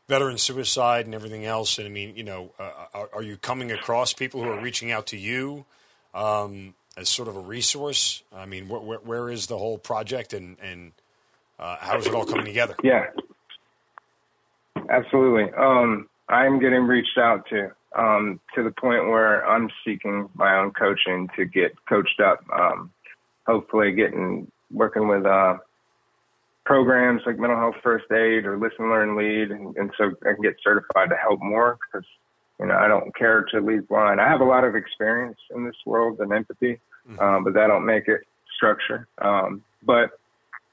[0.07, 1.77] veteran suicide and everything else?
[1.77, 4.91] And I mean, you know, uh, are, are, you coming across people who are reaching
[4.91, 5.65] out to you
[6.13, 8.23] um, as sort of a resource?
[8.33, 10.93] I mean, wh- wh- where is the whole project and and
[11.59, 12.75] uh, how is it all coming together?
[12.83, 13.07] Yeah,
[14.89, 15.51] absolutely.
[15.57, 20.71] Um, I'm getting reached out to um, to the point where I'm seeking my own
[20.71, 22.39] coaching to get coached up.
[22.53, 22.91] Um,
[23.47, 25.57] hopefully, getting working with uh,
[26.65, 30.43] programs like mental health first aid or listen, learn, lead, and, and so I can
[30.43, 32.07] get certified to help more because
[32.59, 34.21] you know I don't care to leave blind.
[34.21, 37.19] I have a lot of experience in this world and empathy, mm-hmm.
[37.19, 38.21] um, but that don't make it
[38.55, 39.07] structure.
[39.19, 40.11] Um, but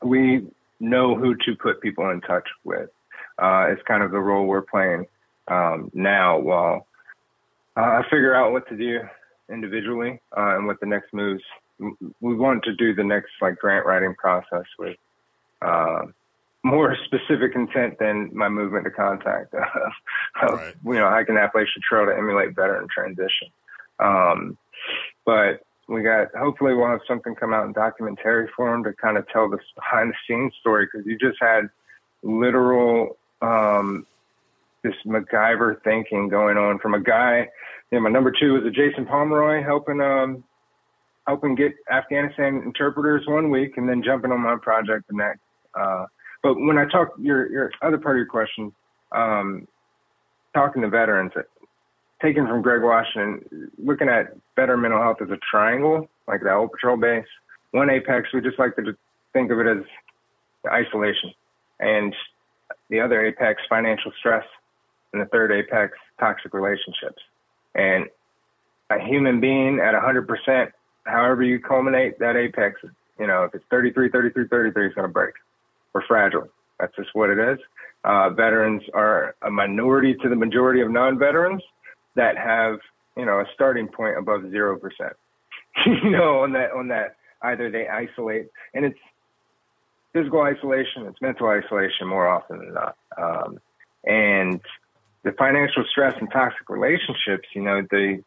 [0.02, 0.46] we
[0.80, 2.90] know who to put people in touch with.
[3.38, 5.07] Uh, it's kind of the role we're playing
[5.49, 6.86] um, now while
[7.76, 9.01] uh, I figure out what to do
[9.51, 11.42] individually uh, and what the next moves.
[12.20, 14.97] We want to do the next like grant writing process with
[15.61, 16.07] uh,
[16.64, 19.55] more specific intent than my movement to contact.
[20.42, 20.74] right.
[20.84, 23.49] You know, I can Appalachian Trail to emulate veteran transition.
[23.99, 24.59] Um,
[25.24, 29.28] but we got hopefully we'll have something come out in documentary form to kind of
[29.28, 31.68] tell this behind the scenes story because you just had
[32.22, 34.07] literal um,
[34.83, 37.49] this MacGyver thinking going on from a guy.
[37.91, 40.45] You know, my number two is a Jason Pomeroy helping um
[41.27, 45.41] helping get Afghanistan interpreters one week and then jumping on my project the next.
[45.74, 46.07] Uh,
[46.43, 48.72] but when I talk your your other part of your question,
[49.12, 49.66] um,
[50.55, 51.33] talking to veterans,
[52.22, 56.72] taken from Greg Washington, looking at better mental health as a triangle, like the old
[56.72, 57.27] patrol base.
[57.72, 58.97] One apex, we just like to
[59.33, 59.85] think of it as
[60.70, 61.33] isolation,
[61.81, 62.14] and
[62.89, 64.45] the other apex, financial stress
[65.16, 67.22] and the third apex, toxic relationships.
[67.74, 68.06] And
[68.90, 70.72] a human being at 100%,
[71.04, 72.80] however you culminate that apex,
[73.18, 75.34] you know, if it's 33, 33, 33, it's going to break.
[75.92, 76.48] We're fragile.
[76.78, 77.58] That's just what it is.
[78.04, 81.62] Uh, veterans are a minority to the majority of non-veterans
[82.14, 82.78] that have,
[83.16, 84.78] you know, a starting point above 0%.
[85.86, 88.98] you know, on that, on that either they isolate, and it's
[90.12, 92.96] physical isolation, it's mental isolation more often than not.
[93.18, 93.58] Um,
[94.04, 94.60] and
[95.27, 98.20] the financial stress and toxic relationships, you know, they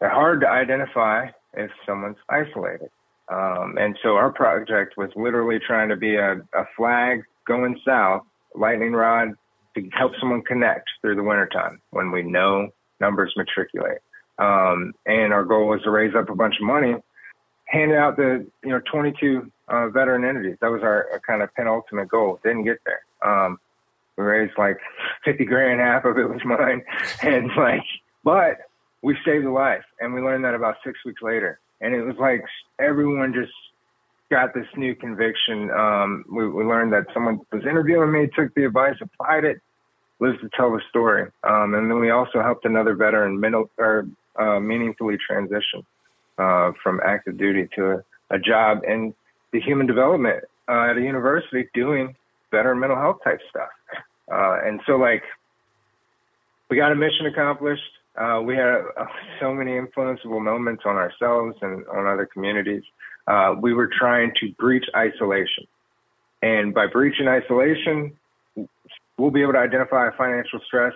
[0.00, 2.88] they're hard to identify if someone's isolated.
[3.30, 8.22] Um, and so our project was literally trying to be a, a flag going south,
[8.54, 9.34] lightning rod
[9.76, 13.98] to help someone connect through the wintertime when we know numbers matriculate.
[14.38, 16.94] Um, and our goal was to raise up a bunch of money,
[17.66, 20.56] hand out the, you know, 22 uh, veteran entities.
[20.62, 22.40] That was our, our kind of penultimate goal.
[22.42, 23.02] Didn't get there.
[23.22, 23.58] Um,
[24.18, 24.78] we raised like
[25.24, 26.82] 50 grand, half of it was mine.
[27.22, 27.84] And like,
[28.24, 28.58] but
[29.00, 29.84] we saved a life.
[30.00, 31.60] And we learned that about six weeks later.
[31.80, 32.42] And it was like
[32.80, 33.52] everyone just
[34.30, 35.70] got this new conviction.
[35.70, 39.60] Um, we, we learned that someone was interviewing me, took the advice, applied it,
[40.18, 41.30] lives to tell the story.
[41.44, 44.06] Um, and then we also helped another veteran mental, or,
[44.36, 45.86] uh, meaningfully transition
[46.38, 49.14] uh, from active duty to a, a job in
[49.52, 52.14] the human development uh, at a university doing
[52.50, 53.68] better mental health type stuff.
[54.30, 55.22] Uh, and so, like,
[56.70, 57.82] we got a mission accomplished.
[58.16, 59.06] Uh, we had uh,
[59.40, 62.82] so many influenceable moments on ourselves and on other communities.
[63.26, 65.66] Uh, we were trying to breach isolation.
[66.42, 68.12] And by breaching isolation,
[69.16, 70.94] we'll be able to identify financial stress,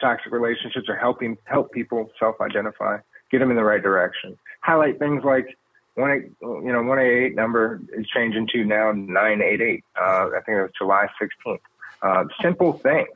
[0.00, 2.98] toxic relationships, or helping help people self-identify,
[3.30, 4.38] get them in the right direction.
[4.60, 5.56] Highlight things like
[5.94, 9.84] one you know, one eight eight number is changing to now nine eight eight.
[9.98, 11.58] Uh, I think it was July 16th.
[12.02, 13.08] Uh, simple things,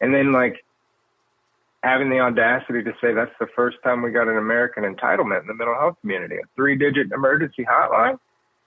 [0.00, 0.64] and then like
[1.84, 5.46] having the audacity to say that's the first time we got an American entitlement in
[5.46, 8.18] the mental health community, a three-digit emergency hotline.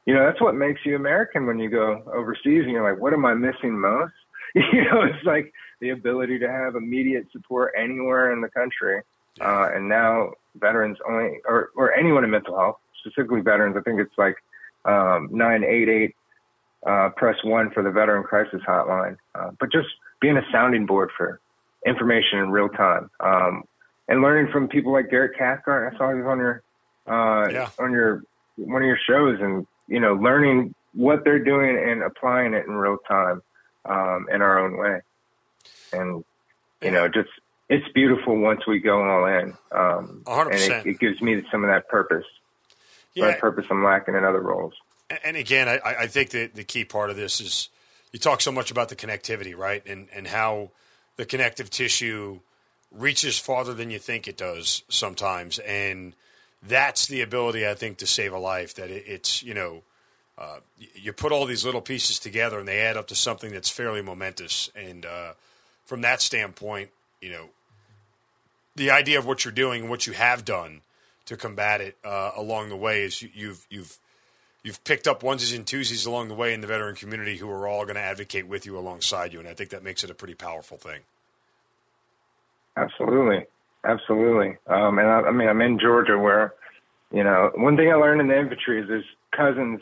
[0.06, 3.14] You know, that's what makes you American when you go overseas and you're like, what
[3.14, 4.14] am I missing most?
[4.56, 9.04] You know, it's like the ability to have immediate support anywhere in the country.
[9.40, 14.00] Uh, and now veterans only, or, or anyone in mental health, specifically veterans, I think
[14.00, 14.38] it's like
[14.86, 16.16] um, 988
[16.86, 19.18] uh, press one for the veteran crisis hotline.
[19.36, 19.88] Uh, but just
[20.22, 21.40] being a sounding board for
[21.86, 23.10] information in real time.
[23.20, 23.64] Um,
[24.08, 25.94] and learning from people like Garrett Cathcart.
[25.94, 26.64] I saw he was on your,
[27.08, 27.70] uh, yeah.
[27.80, 28.24] on your,
[28.56, 32.74] one of your shows and, you know, learning what they're doing and applying it in
[32.74, 33.42] real time,
[33.86, 35.02] um, in our own way.
[35.94, 36.24] And,
[36.82, 37.30] you know, just,
[37.70, 39.58] it's beautiful once we go all in.
[39.72, 40.52] Um, 100%.
[40.52, 42.26] and it, it gives me some of that purpose.
[43.14, 43.28] Yeah.
[43.28, 44.74] That purpose I'm lacking in other roles.
[45.24, 47.70] And again, I, I think that the key part of this is
[48.12, 49.86] you talk so much about the connectivity, right?
[49.86, 50.72] And, and how,
[51.18, 52.40] the connective tissue
[52.92, 56.14] reaches farther than you think it does sometimes, and
[56.64, 58.76] that's the ability I think to save a life.
[58.76, 59.84] That it, it's you know.
[60.40, 60.60] Uh,
[60.94, 64.04] you put all these little pieces together and they add up to something that's fairly
[64.04, 64.70] momentous.
[64.76, 65.32] And uh,
[65.84, 67.46] from that standpoint, you know,
[68.76, 70.82] the idea of what you're doing and what you have done
[71.26, 73.98] to combat it uh, along the way is you, you've you've
[74.68, 77.68] you've picked up onesies and twosies along the way in the veteran community who are
[77.70, 80.14] all going to advocate with you alongside you, and I think that makes it a
[80.14, 81.00] pretty powerful thing.
[82.76, 83.46] Absolutely,
[83.86, 84.58] absolutely.
[84.68, 86.54] Um, and I, I mean, I'm in Georgia, where
[87.14, 89.80] you know one thing I learned in the infantry is there's cousins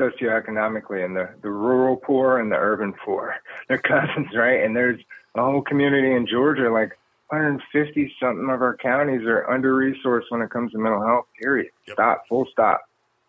[0.00, 3.36] socioeconomically, and the the rural poor and the urban poor.
[3.68, 4.64] They're cousins, right?
[4.64, 5.00] And there's
[5.34, 6.98] a whole community in Georgia, like
[7.28, 11.26] 150 something of our counties are under resourced when it comes to mental health.
[11.38, 11.70] Period.
[11.86, 11.96] Yep.
[11.96, 12.22] Stop.
[12.26, 12.88] Full stop.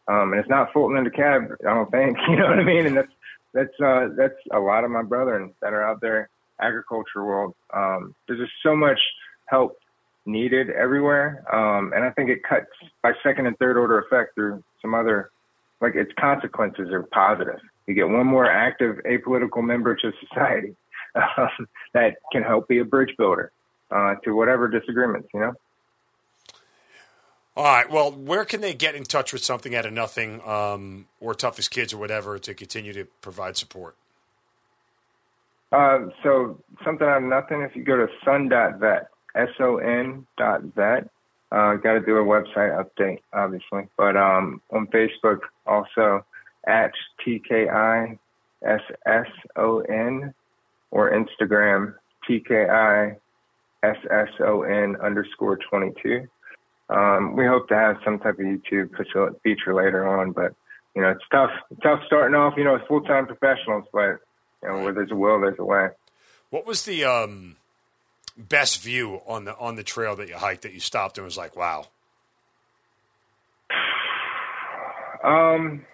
[0.09, 2.17] Um, and it's not Fulton and DeKalb, I don't think.
[2.29, 2.87] You know what I mean?
[2.87, 3.11] And that's
[3.53, 6.29] that's uh, that's a lot of my brethren that are out there
[6.59, 7.55] agriculture world.
[7.73, 8.99] Um, there's just so much
[9.45, 9.77] help
[10.25, 12.67] needed everywhere, um, and I think it cuts
[13.01, 15.31] by second and third order effect through some other
[15.81, 17.59] like its consequences are positive.
[17.87, 20.75] You get one more active apolitical member to society
[21.15, 23.51] um, that can help be a bridge builder
[23.91, 25.53] uh, to whatever disagreements, you know.
[27.59, 27.91] All right.
[27.91, 31.71] Well, where can they get in touch with something out of nothing um, or toughest
[31.71, 33.97] kids or whatever to continue to provide support?
[35.69, 37.59] Uh, so something out of nothing.
[37.63, 41.09] If you go to son.vet, S-O-N dot vet,
[41.51, 43.89] uh, got to do a website update, obviously.
[43.97, 46.25] But um, on Facebook, also
[46.65, 46.93] at
[47.27, 48.17] TKISSON
[50.91, 51.93] or Instagram,
[52.29, 53.17] TKISSON
[55.03, 56.25] underscore 22.
[56.89, 58.89] Um, we hope to have some type of YouTube
[59.43, 60.55] feature later on, but
[60.95, 61.51] you know, it's tough.
[61.83, 62.55] tough starting off.
[62.57, 64.19] You know, as full time professionals, but
[64.63, 65.89] you know, where there's a will, there's a way.
[66.49, 67.57] What was the um,
[68.37, 71.37] best view on the on the trail that you hiked that you stopped and was
[71.37, 71.85] like, wow?
[75.23, 75.85] Um,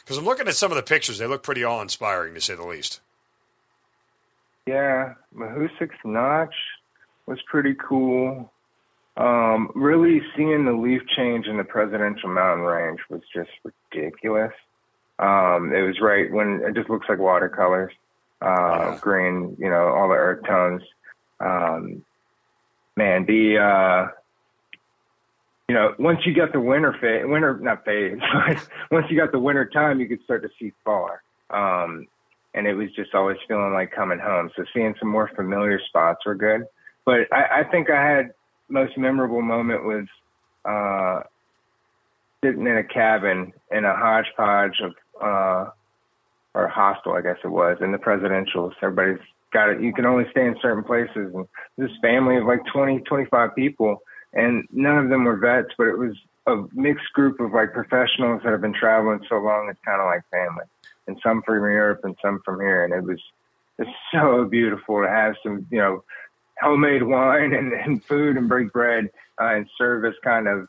[0.00, 2.54] because I'm looking at some of the pictures; they look pretty awe inspiring, to say
[2.54, 3.00] the least.
[4.66, 6.54] Yeah, Mahoosuc Notch
[7.26, 8.52] was pretty cool.
[9.16, 14.52] Um, really seeing the leaf change in the presidential mountain range was just ridiculous.
[15.18, 17.92] Um, it was right when it just looks like watercolors,
[18.40, 20.82] uh, green, you know, all the earth tones.
[21.40, 22.04] Um,
[22.96, 24.10] man, the, uh,
[25.68, 29.30] you know, once you got the winter phase, winter, not phase, but once you got
[29.30, 31.22] the winter time, you could start to see far.
[31.50, 32.06] Um,
[32.54, 34.50] and it was just always feeling like coming home.
[34.56, 36.64] So seeing some more familiar spots were good.
[37.04, 38.32] But I, I think I had
[38.68, 40.06] most memorable moment was
[40.64, 41.22] uh,
[42.44, 45.70] sitting in a cabin in a hodgepodge of uh,
[46.54, 48.72] or hostel, I guess it was, in the presidentials.
[48.82, 49.80] Everybody's got it.
[49.80, 51.32] You can only stay in certain places.
[51.34, 51.46] And
[51.78, 54.02] this family of like 20, 25 people,
[54.34, 56.14] and none of them were vets, but it was
[56.46, 59.68] a mixed group of like professionals that have been traveling so long.
[59.70, 60.64] It's kind of like family
[61.06, 62.84] and some from Europe and some from here.
[62.84, 63.20] And it was
[63.78, 66.04] just so beautiful to have some, you know,
[66.62, 69.10] homemade wine and, and food and break bread
[69.40, 70.68] uh, and serve as kind of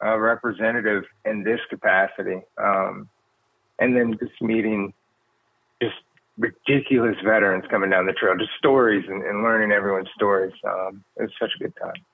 [0.00, 2.40] a representative in this capacity.
[2.58, 3.08] Um,
[3.78, 4.92] and then just meeting
[5.82, 5.96] just
[6.38, 10.52] ridiculous veterans coming down the trail, just stories and, and learning everyone's stories.
[10.64, 12.04] Um, it was such a good time.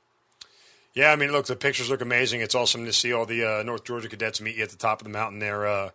[0.95, 2.41] Yeah, I mean, look, the pictures look amazing.
[2.41, 5.01] It's awesome to see all the uh, North Georgia cadets meet you at the top
[5.01, 5.67] of the mountain there.
[5.67, 5.91] Uh,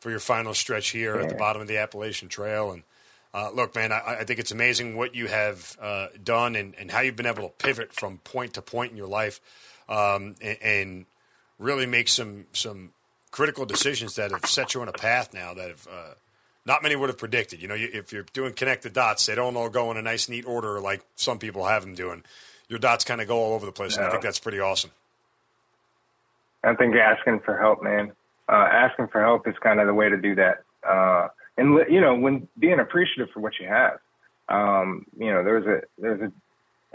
[0.00, 1.22] for your final stretch here yeah.
[1.22, 2.70] at the bottom of the Appalachian Trail.
[2.70, 2.82] And
[3.34, 6.90] uh, look, man, I, I, think it's amazing what you have uh, done and, and,
[6.90, 9.40] how you've been able to pivot from point to point in your life
[9.88, 11.06] um, and, and,
[11.58, 12.92] really make some some
[13.30, 15.88] critical decisions that have set you on a path now that have.
[15.90, 16.14] Uh,
[16.66, 17.62] not many would have predicted.
[17.62, 20.02] You know, you, if you're doing connect the dots, they don't all go in a
[20.02, 22.24] nice, neat order like some people have them doing.
[22.68, 24.90] Your dots kind of go all over the place, and I think that's pretty awesome.
[26.64, 28.12] I think asking for help, man
[28.48, 30.62] uh, asking for help is kind of the way to do that.
[31.56, 33.98] And you know, when being appreciative for what you have.
[34.48, 36.32] Um, you know, there's a there's a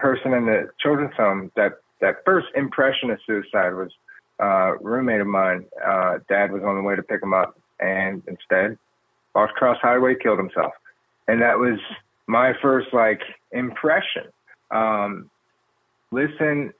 [0.01, 3.91] person in the children's home that that first impression of suicide was
[4.39, 5.65] uh, roommate of mine.
[5.85, 8.77] Uh, dad was on the way to pick him up, and instead,
[9.35, 10.73] walked across highway, killed himself,
[11.27, 11.79] and that was
[12.27, 14.23] my first like impression.
[14.71, 15.29] Um,
[16.11, 16.73] listen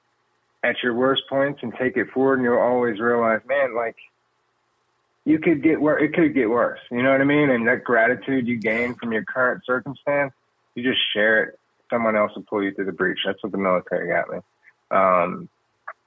[0.64, 3.96] at your worst points and take it forward, and you'll always realize, man, like
[5.26, 6.80] you could get where it could get worse.
[6.90, 7.50] You know what I mean?
[7.50, 10.34] And that gratitude you gain from your current circumstance,
[10.76, 11.60] you just share it.
[11.90, 13.20] Someone else will pull you through the breach.
[13.26, 14.40] That's what the military got me.
[14.90, 15.50] Um,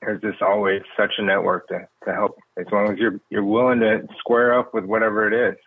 [0.00, 3.80] there's just always such a network to, to help as long as you're you're willing
[3.80, 5.58] to square up with whatever it is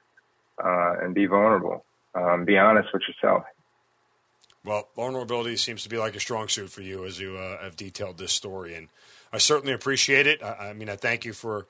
[0.63, 1.83] uh, and be vulnerable.
[2.13, 3.43] Um, be honest with yourself.
[4.65, 7.75] Well, vulnerability seems to be like a strong suit for you as you uh, have
[7.75, 8.89] detailed this story, and
[9.31, 10.43] I certainly appreciate it.
[10.43, 11.67] I, I mean, I thank you for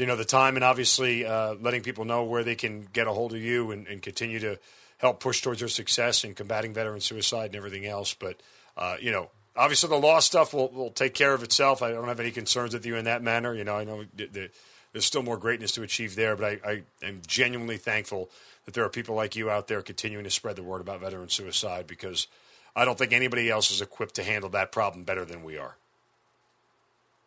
[0.00, 3.12] you know the time and obviously uh, letting people know where they can get a
[3.12, 4.58] hold of you and, and, continue to
[4.96, 8.14] help push towards your success in combating veteran suicide and everything else.
[8.14, 8.40] But
[8.78, 11.82] uh, you know, obviously the law stuff will, will take care of itself.
[11.82, 13.54] I don't have any concerns with you in that manner.
[13.54, 17.20] You know, I know there's still more greatness to achieve there, but I, I am
[17.26, 18.30] genuinely thankful
[18.64, 21.28] that there are people like you out there continuing to spread the word about veteran
[21.28, 22.26] suicide because
[22.74, 25.76] I don't think anybody else is equipped to handle that problem better than we are.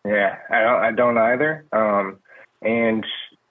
[0.06, 1.66] Yeah, I don't, I don't either.
[1.72, 2.18] Um,
[2.64, 3.06] and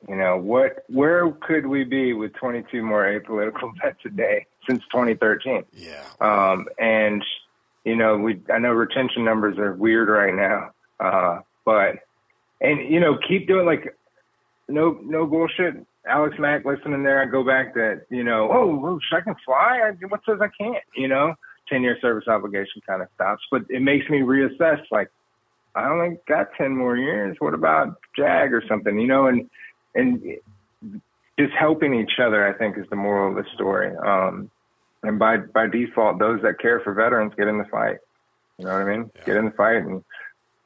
[0.08, 0.84] you know what?
[0.88, 5.64] Where could we be with 22 more apolitical vets a day since 2013?
[5.72, 6.02] Yeah.
[6.20, 7.24] Um, and
[7.84, 10.70] you know, we I know retention numbers are weird right now,
[11.00, 11.96] uh, but
[12.60, 13.96] and you know, keep doing like
[14.68, 15.74] no no bullshit.
[16.04, 19.80] Alex Mack, listening there, I go back to you know, oh, I can fly.
[19.84, 20.82] I, what says I can't?
[20.96, 21.34] You know,
[21.68, 25.10] 10 year service obligation kind of stops, but it makes me reassess like
[25.74, 27.36] I only got 10 more years.
[27.38, 29.48] What about JAG or something, you know, and,
[29.94, 30.38] and
[31.38, 33.96] just helping each other, I think is the moral of the story.
[33.96, 34.50] Um,
[35.02, 37.98] and by, by default, those that care for veterans get in the fight.
[38.58, 39.10] You know what I mean?
[39.16, 39.24] Yeah.
[39.24, 40.04] Get in the fight and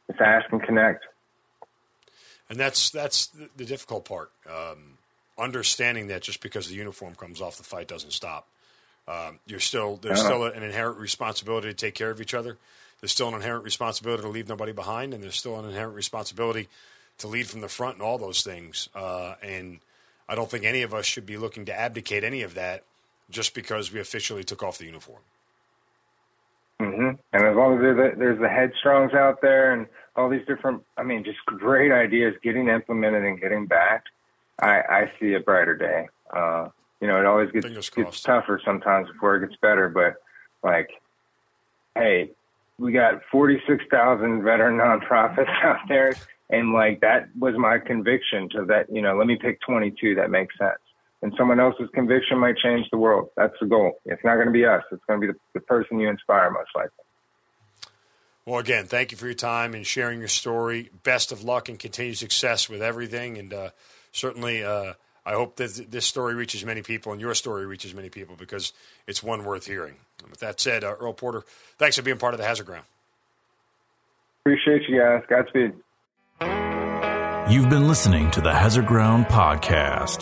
[0.09, 1.05] just ask and connect.
[2.51, 4.31] And that's, that's the difficult part.
[4.49, 4.99] Um,
[5.39, 8.49] understanding that just because the uniform comes off, the fight doesn't stop.
[9.09, 10.29] Um, you're still, there's uh-huh.
[10.29, 12.59] still an inherent responsibility to take care of each other
[13.01, 16.69] there's still an inherent responsibility to leave nobody behind, and there's still an inherent responsibility
[17.19, 18.89] to lead from the front and all those things.
[18.95, 19.81] Uh, and
[20.29, 22.83] I don't think any of us should be looking to abdicate any of that
[23.31, 25.23] just because we officially took off the uniform.
[26.81, 27.11] Mm-hmm.
[27.33, 30.83] And as long as there's the, there's the headstrongs out there and all these different,
[30.97, 34.09] I mean, just great ideas getting implemented and getting backed,
[34.59, 36.09] I, I see a brighter day.
[36.31, 36.69] Uh,
[37.01, 40.17] you know, it always gets, gets tougher sometimes before it gets better, but
[40.63, 40.91] like,
[41.95, 42.31] hey,
[42.79, 46.15] we got 46,000 veteran nonprofits out there.
[46.51, 50.31] And like, that was my conviction to that, you know, let me pick 22 that
[50.31, 50.79] makes sense.
[51.23, 53.31] And someone else's conviction might change the world.
[53.37, 53.99] That's the goal.
[54.05, 54.83] It's not going to be us.
[54.93, 56.91] It's going to be the, the person you inspire most likely.
[58.45, 60.91] Well, again, thank you for your time and sharing your story.
[61.03, 63.39] Best of luck and continued success with everything.
[63.39, 63.71] And uh,
[64.13, 64.93] certainly, uh,
[65.25, 68.73] I hope that this story reaches many people and your story reaches many people because
[69.09, 69.97] it's one worth hearing.
[70.21, 71.45] And with that said, uh, Earl Porter,
[71.79, 72.85] thanks for being part of the Hazard Ground.
[74.41, 75.23] Appreciate you guys.
[75.29, 75.73] Godspeed.
[77.51, 80.21] You've been listening to the Hazard Ground Podcast,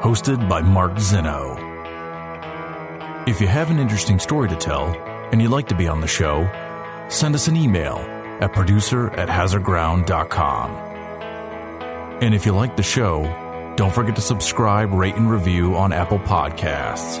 [0.00, 1.56] hosted by Mark Zeno.
[3.26, 4.86] If you have an interesting story to tell
[5.30, 6.48] and you'd like to be on the show,
[7.08, 7.98] send us an email
[8.40, 10.70] at producer at hazardground.com.
[12.22, 13.22] And if you like the show,
[13.76, 17.20] don't forget to subscribe, rate, and review on Apple Podcasts.